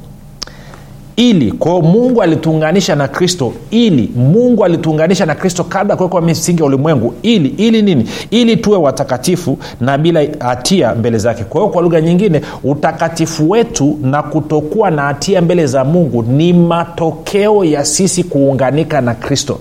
ili 1.17 1.53
kwao 1.53 1.83
mungu 1.83 2.23
alituunganisha 2.23 2.97
na 2.97 3.09
kristo 3.09 3.53
ili 3.71 4.11
mungu 4.17 4.65
alituunganisha 4.65 5.27
na 5.27 5.35
kristo 5.35 5.65
kabla 5.65 5.97
kuwekwa 5.97 6.21
misingi 6.23 6.61
ya 6.63 6.67
ulimwengu 6.67 7.15
ili 7.23 7.49
ili 7.49 7.83
nini? 7.83 8.09
Ili 8.31 8.57
tuwe 8.57 8.77
watakatifu 8.77 9.59
na 9.81 9.99
bila 9.99 10.21
hatia 10.39 10.95
mbele 10.95 11.19
zake. 11.19 11.45
Kwa 11.45 11.61
hiyo 11.61 11.73
kwa 11.73 11.83
lugha 11.83 12.01
nyingine 12.01 12.41
utakatifu 12.65 13.51
wetu 13.51 13.99
na 14.03 14.23
kutokuwa 14.23 14.91
na 14.91 15.03
hatia 15.03 15.41
mbele 15.41 15.67
za 15.67 15.85
mungu 15.85 16.23
ni 16.23 16.53
matokeo 16.53 17.65
ya 17.65 17.85
sisi 17.85 18.25
kuunganika 18.25 19.01
na 19.01 19.15
kristo 19.15 19.59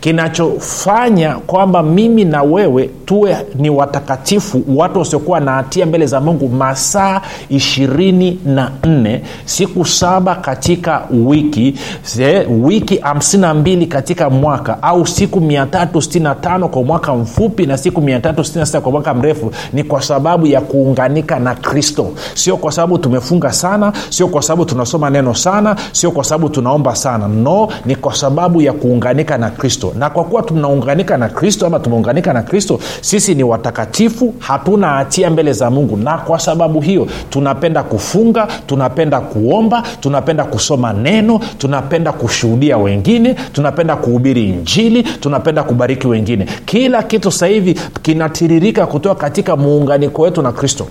kinachofanya 0.00 1.34
kwamba 1.34 1.82
mimi 1.82 2.24
na 2.24 2.42
wewe 2.42 2.90
tuwe 3.04 3.36
ni 3.54 3.70
watakatifu 3.70 4.62
watu 4.68 4.98
wasiokuwa 4.98 5.40
na 5.40 5.52
hatia 5.52 5.86
mbele 5.86 6.06
za 6.06 6.20
mungu 6.20 6.48
masaa 6.48 7.20
ishirini 7.48 8.38
na 8.46 8.70
nne 8.84 9.22
siku 9.44 9.84
saba 9.84 10.34
katika 10.34 11.02
wiki 11.26 11.74
se, 12.02 12.46
wiki 12.62 12.96
hamsini 12.96 13.40
na 13.42 13.54
mbili 13.54 13.86
katika 13.86 14.30
mwaka 14.30 14.82
au 14.82 15.06
siku 15.06 15.40
mia 15.40 15.66
tatu 15.66 16.02
sitini 16.02 16.24
na 16.24 16.34
tano 16.34 16.68
kwa 16.68 16.82
mwaka 16.82 17.14
mfupi 17.14 17.66
na 17.66 17.76
siku 17.78 18.00
mia 18.00 18.20
tatu 18.20 18.44
sitini 18.44 18.60
na 18.60 18.66
sita 18.66 18.80
kwa 18.80 18.92
mwaka 18.92 19.14
mrefu 19.14 19.52
ni 19.72 19.84
kwa 19.84 20.02
sababu 20.02 20.46
ya 20.46 20.60
kuunganika 20.60 21.38
na 21.38 21.54
kristo. 21.54 22.10
Sio 22.34 22.56
kwa 22.56 22.72
sababu 22.72 22.98
tumefunga 22.98 23.52
sana 23.52 23.92
sio 24.08 24.28
kwa 24.28 24.42
sababu 24.42 24.64
tunasoma 24.64 25.10
neno 25.10 25.34
sana 25.34 25.76
sio 25.92 26.10
kwa 26.10 26.24
sababu 26.24 26.48
tunaomba 26.48 26.94
sana. 26.96 27.28
No 27.28 27.68
ni 27.86 27.96
kwa 27.96 28.14
sababu 28.14 28.62
ya 28.62 28.72
kuunganika 28.72 29.38
na 29.38 29.50
kristo 29.50 29.65
na 29.98 30.10
kwa 30.10 30.24
kuwa 30.24 30.42
tunaunganika 30.42 31.16
na 31.16 31.28
kristo 31.28 31.66
ama 31.66 31.78
tumeunganika 31.80 32.32
na 32.32 32.42
kristo 32.42 32.78
sisi 33.00 33.34
ni 33.34 33.44
watakatifu 33.44 34.34
hatuna 34.38 34.86
hatia 34.88 35.30
mbele 35.30 35.52
za 35.52 35.70
mungu. 35.70 35.96
Na 35.96 36.18
kwa 36.18 36.38
sababu 36.38 36.80
hiyo 36.80 37.06
tunapenda 37.30 37.82
kufunga 37.82 38.48
tunapenda 38.66 39.20
kuomba 39.20 39.82
tunapenda 40.00 40.44
kusoma 40.44 40.92
neno 40.92 41.40
tunapenda 41.58 42.12
kushuhudia 42.12 42.78
wengine 42.78 43.34
tunapenda 43.52 43.96
kuhubiri 43.96 44.48
injili 44.48 45.02
tunapenda 45.02 45.62
kubariki 45.62 46.06
wengine. 46.06 46.46
Kila 46.64 47.02
kitu 47.02 47.30
sasa 47.32 47.46
hivi 47.46 47.74
kinatiririka 48.02 48.86
kutoka 48.86 49.14
katika 49.14 49.56
muunganiko 49.56 50.22
wetu 50.22 50.42
na 50.42 50.52
kristo. 50.52 50.86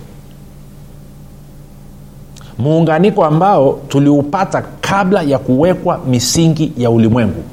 Muunganiko 2.58 3.26
ambao 3.26 3.80
tuliupata 3.88 4.64
kabla 4.82 5.22
ya 5.22 5.40
kuwekwa 5.40 6.00
misingi 6.08 6.72
ya 6.78 6.90
ulimwengu 6.90 7.44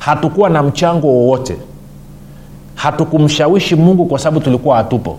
hatukuwa 0.00 0.50
na 0.50 0.62
mchango 0.62 1.06
wowote. 1.06 1.56
Hatukumshawishi 2.74 3.76
mungu 3.76 4.06
kwa 4.06 4.18
sababu 4.18 4.40
tulikuwa 4.40 4.76
hatupo. 4.76 5.18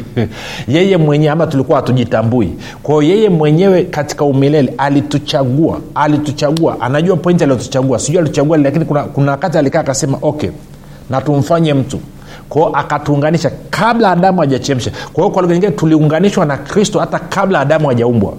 Yeye 0.68 0.96
mwenyewe 0.96 1.32
ama 1.32 1.46
tulikuwa 1.46 1.78
hatujitambui. 1.78 2.52
Kwao 2.82 3.02
yeye 3.02 3.28
mwenyewe 3.28 3.82
katika 3.84 4.24
umilele 4.24 4.74
alituchagua 4.78 5.80
alituchagua. 5.94 6.80
Anajua 6.80 7.16
pointi 7.16 7.44
aliotuchagua 7.44 7.98
sijui 7.98 8.18
alituchagua 8.18 8.58
lakini 8.58 8.84
kuna, 8.84 9.04
kuna 9.04 9.30
wakati 9.32 9.58
alikaa 9.58 9.80
akasema 9.80 10.18
okay 10.22 10.50
na 11.10 11.20
mtu. 11.74 12.00
Kwao 12.48 12.68
akatuunganisha 12.76 13.50
kabla 13.70 14.10
adamu 14.10 14.40
hajachemsha. 14.40 14.90
Kwa 14.90 15.24
hiyo 15.24 15.30
kwa 15.30 15.42
lugha 15.42 15.54
nyingine 15.54 15.72
tuliunganishwa 15.72 16.46
na 16.46 16.56
kristo 16.56 16.98
hata 17.00 17.18
kabla 17.18 17.60
adamu 17.60 17.88
hajaumbwa. 17.88 18.34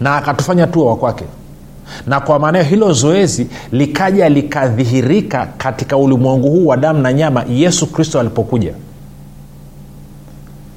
Na 0.00 0.16
akatufanya 0.16 0.66
wa 0.86 0.96
kwake 0.96 1.24
na 2.06 2.20
kwa 2.20 2.38
maanao 2.38 2.62
hilo 2.62 2.92
zoezi 2.92 3.46
likaja 3.72 4.28
likadhihirika 4.28 5.48
katika 5.58 5.96
ulimwengu 5.96 6.50
huu 6.50 6.66
wa 6.66 6.76
damu 6.76 7.00
na 7.00 7.12
nyama 7.12 7.44
yesu 7.50 7.86
kristo 7.86 8.20
alipokuja. 8.20 8.72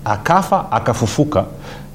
Akafa 0.06 0.71
akafufuka 0.71 1.43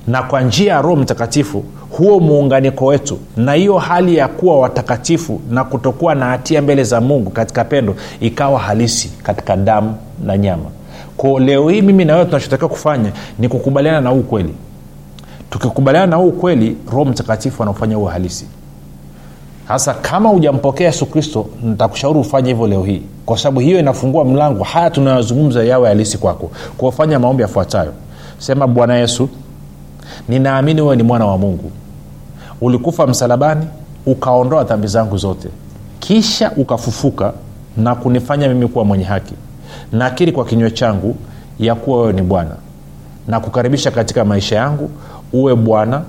na 0.07 0.23
kwa 0.23 0.41
njia 0.41 0.73
ya 0.73 0.83
roho 0.83 0.97
mtakatifu 0.97 1.65
huo 1.91 2.21
muunganiko 2.21 2.87
wetu 2.87 3.19
na 3.37 3.53
hiyo 3.53 3.79
hali 3.79 4.17
ya 4.17 4.29
kuwa 4.29 4.59
watakatifu 4.59 5.41
na 5.51 5.65
kutokuwa 5.65 6.15
na 6.15 6.27
hatia 6.27 6.63
mbele 6.63 6.85
za 6.85 7.01
mungu 7.01 7.31
katika 7.31 7.65
pendo 7.65 7.97
ikawa 8.21 8.61
halisi 8.61 9.13
katika 9.23 9.57
damu 9.57 9.95
na 10.25 10.39
nyama. 10.39 10.65
Ko 11.17 11.39
leo 11.41 11.69
hii 11.69 11.83
mimi 11.83 12.05
nawewe 12.05 12.25
tunachotakiwa 12.27 12.69
kufanya 12.71 13.13
ni 13.39 13.49
kukubaliana 13.49 14.01
na 14.01 14.11
huu 14.11 14.19
ukweli 14.21 14.55
tukikubaliana 15.51 16.07
na 16.07 16.17
huu 16.17 16.29
ukweli 16.29 16.77
roho 16.93 17.05
mtakatifu 17.05 17.63
anaofanya 17.63 17.97
huo 17.97 18.09
halisi 18.09 18.47
sasa 19.69 19.95
kama 19.95 20.29
hujampokea 20.29 20.87
yesu 20.87 21.07
kristo 21.07 21.47
nitakushauri 21.63 22.19
ufanye 22.19 22.49
hivyo 22.49 22.67
leo 22.67 22.83
hii. 22.83 23.03
Kwa 23.27 23.39
sababu 23.39 23.61
hiyo 23.61 23.79
inafungua 23.79 24.25
mlango. 24.25 24.65
Haya 24.65 24.91
tunayozungumza 24.91 25.65
yawe 25.65 25.89
halisi 25.89 26.19
kwako. 26.19 26.51
Kuwafanya 26.77 27.19
maombi 27.19 27.43
yafuatayo. 27.43 27.93
Sema 28.39 28.67
bwana 28.67 28.95
yesu 28.97 29.29
ninaamini 30.29 30.81
wewe 30.81 30.97
ni 30.97 31.03
mwana 31.03 31.27
wa 31.27 31.39
mungu. 31.39 31.71
Ulikufa 32.61 33.07
msalabani 33.07 33.67
ukaondoa 34.07 34.65
dhambi 34.65 34.87
zangu 34.87 35.17
zote. 35.17 35.49
Kisha 36.01 36.53
ukafufuka 36.57 37.33
na 37.77 37.95
kunifanya 37.95 38.49
mimi 38.49 38.69
kuwa 38.69 38.85
mwenye 38.85 39.05
haki. 39.05 39.35
Nakiri 39.93 40.33
kwa 40.33 40.45
kinywa 40.45 40.71
changu 40.71 41.17
ya 41.59 41.75
kuwa 41.75 42.01
wewe 42.01 42.13
ni 42.13 42.23
bwana. 42.23 42.57
Na 43.29 43.41
kukaribisha 43.41 43.91
katika 43.91 44.25
maisha 44.25 44.57
yangu 44.57 44.91
uwe 45.33 45.55
bwana 45.55 46.03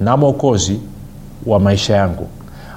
na 0.00 0.16
mwokozi 0.16 0.80
wa 1.46 1.60
maisha 1.60 1.96
yangu 1.96 2.26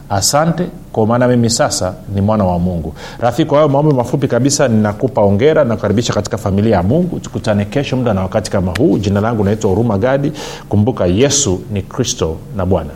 asante. 0.10 0.64
Kwa 0.92 1.08
maana 1.08 1.28
mimi 1.28 1.50
sasa 1.50 1.94
ni 2.16 2.22
mwana 2.22 2.44
wa 2.44 2.60
mungu. 2.60 2.94
Rafiki 3.20 3.50
kwa 3.50 3.58
hayo 3.58 3.70
maombi 3.70 3.94
mafupi 3.96 4.28
kabisa 4.28 4.68
ninakupa 4.68 5.22
ongera 5.22 5.64
nakukaribisha 5.64 6.14
katika 6.14 6.38
familia 6.38 6.76
ya 6.76 6.84
mungu. 6.84 7.20
Tukutane 7.20 7.66
kesho 7.66 7.98
muda 7.98 8.14
na 8.14 8.22
wakati 8.22 8.52
kama 8.52 8.74
huu. 8.80 8.98
Jina 8.98 9.22
langu 9.22 9.44
naitwa 9.44 9.70
huruma 9.70 9.98
gadi. 9.98 10.32
Kumbuka 10.70 11.06
yesu 11.06 11.62
ni 11.72 11.82
kristo 11.82 12.38
na 12.56 12.66
bwana. 12.66 12.90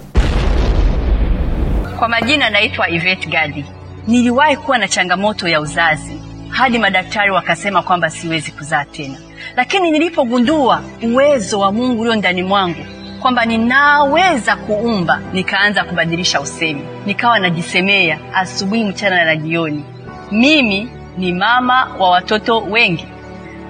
Kwa 1.99 2.07
majina 2.09 2.49
naitwa 2.49 2.89
ivet 2.89 3.29
gadi. 3.29 3.65
Niliwahi 4.07 4.57
kuwa 4.57 4.77
na 4.77 4.87
changamoto 4.87 5.47
ya 5.47 5.61
uzazi 5.61 6.21
hadi 6.49 6.79
madaktari 6.79 7.31
wakasema 7.31 7.81
kwamba 7.83 8.09
siwezi 8.09 8.51
kuzaa 8.51 8.85
tena. 8.85 9.17
Lakini 9.55 9.91
nilipogundua 9.91 10.81
uwezo 11.03 11.59
wa 11.59 11.71
mungu 11.71 12.01
ulio 12.01 12.15
ndani 12.15 12.43
mwangu 12.43 12.85
kwamba 13.21 13.45
ninaweza 13.45 14.55
kuumba. 14.55 15.19
Nikaanza 15.33 15.83
kubadilisha 15.83 16.41
usemi. 16.41 16.81
Nikawa 17.05 17.39
najisemea 17.39 18.19
asubuhi 18.33 18.83
mchana 18.83 19.25
na 19.25 19.35
jioni. 19.35 19.83
Mimi 20.31 20.89
ni 21.17 21.33
mama 21.33 21.87
wa 21.99 22.09
watoto 22.09 22.59
wengi. 22.59 23.05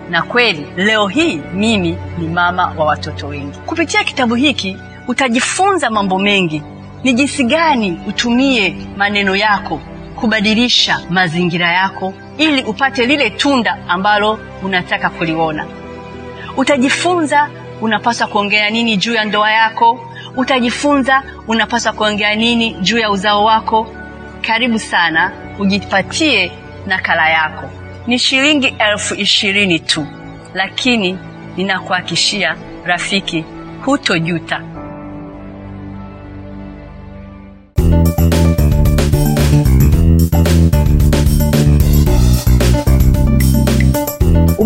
Na 0.09 0.21
kweli 0.21 0.65
leo 0.77 1.07
hii 1.07 1.41
mimi 1.53 1.97
ni 2.17 2.27
mama 2.27 2.73
wa 2.77 2.85
watoto 2.85 3.27
wengi. 3.27 3.57
Kupitia 3.65 4.03
kitabu 4.03 4.35
hiki 4.35 4.77
utajifunza 5.07 5.89
mambo 5.89 6.19
mengi. 6.19 6.61
Ni 7.03 7.13
jinsi 7.13 7.43
gani 7.43 7.99
utumie 8.07 8.75
maneno 8.97 9.35
yako 9.35 9.81
kubadilisha 10.15 10.99
mazingira 11.09 11.71
yako 11.71 12.13
ili 12.37 12.63
upate 12.63 13.05
lile 13.05 13.29
tunda 13.29 13.77
ambalo 13.87 14.39
unataka 14.63 15.09
kuliona. 15.09 15.65
Utajifunza 16.57 17.49
unapaswa 17.81 18.27
kuongea 18.27 18.69
nini 18.69 18.97
juu 18.97 19.13
ya 19.13 19.25
ndoa 19.25 19.51
yako? 19.51 19.99
Utajifunza 20.35 21.23
unapaswa 21.47 21.93
kuongea 21.93 22.35
nini 22.35 22.73
juu 22.73 22.97
ya 22.97 23.11
uzao 23.11 23.43
wako? 23.43 23.87
Karibu 24.41 24.79
sana 24.79 25.31
ujipatie 25.59 26.51
nakala 26.87 27.29
yako. 27.29 27.69
Ni 28.07 28.19
shilingi 28.19 28.75
elfu 28.79 29.15
ishirini 29.15 29.79
tu 29.79 30.07
lakini 30.53 31.17
ninakuhakishia 31.57 32.55
rafiki 32.85 33.45
hutojuta 33.85 34.61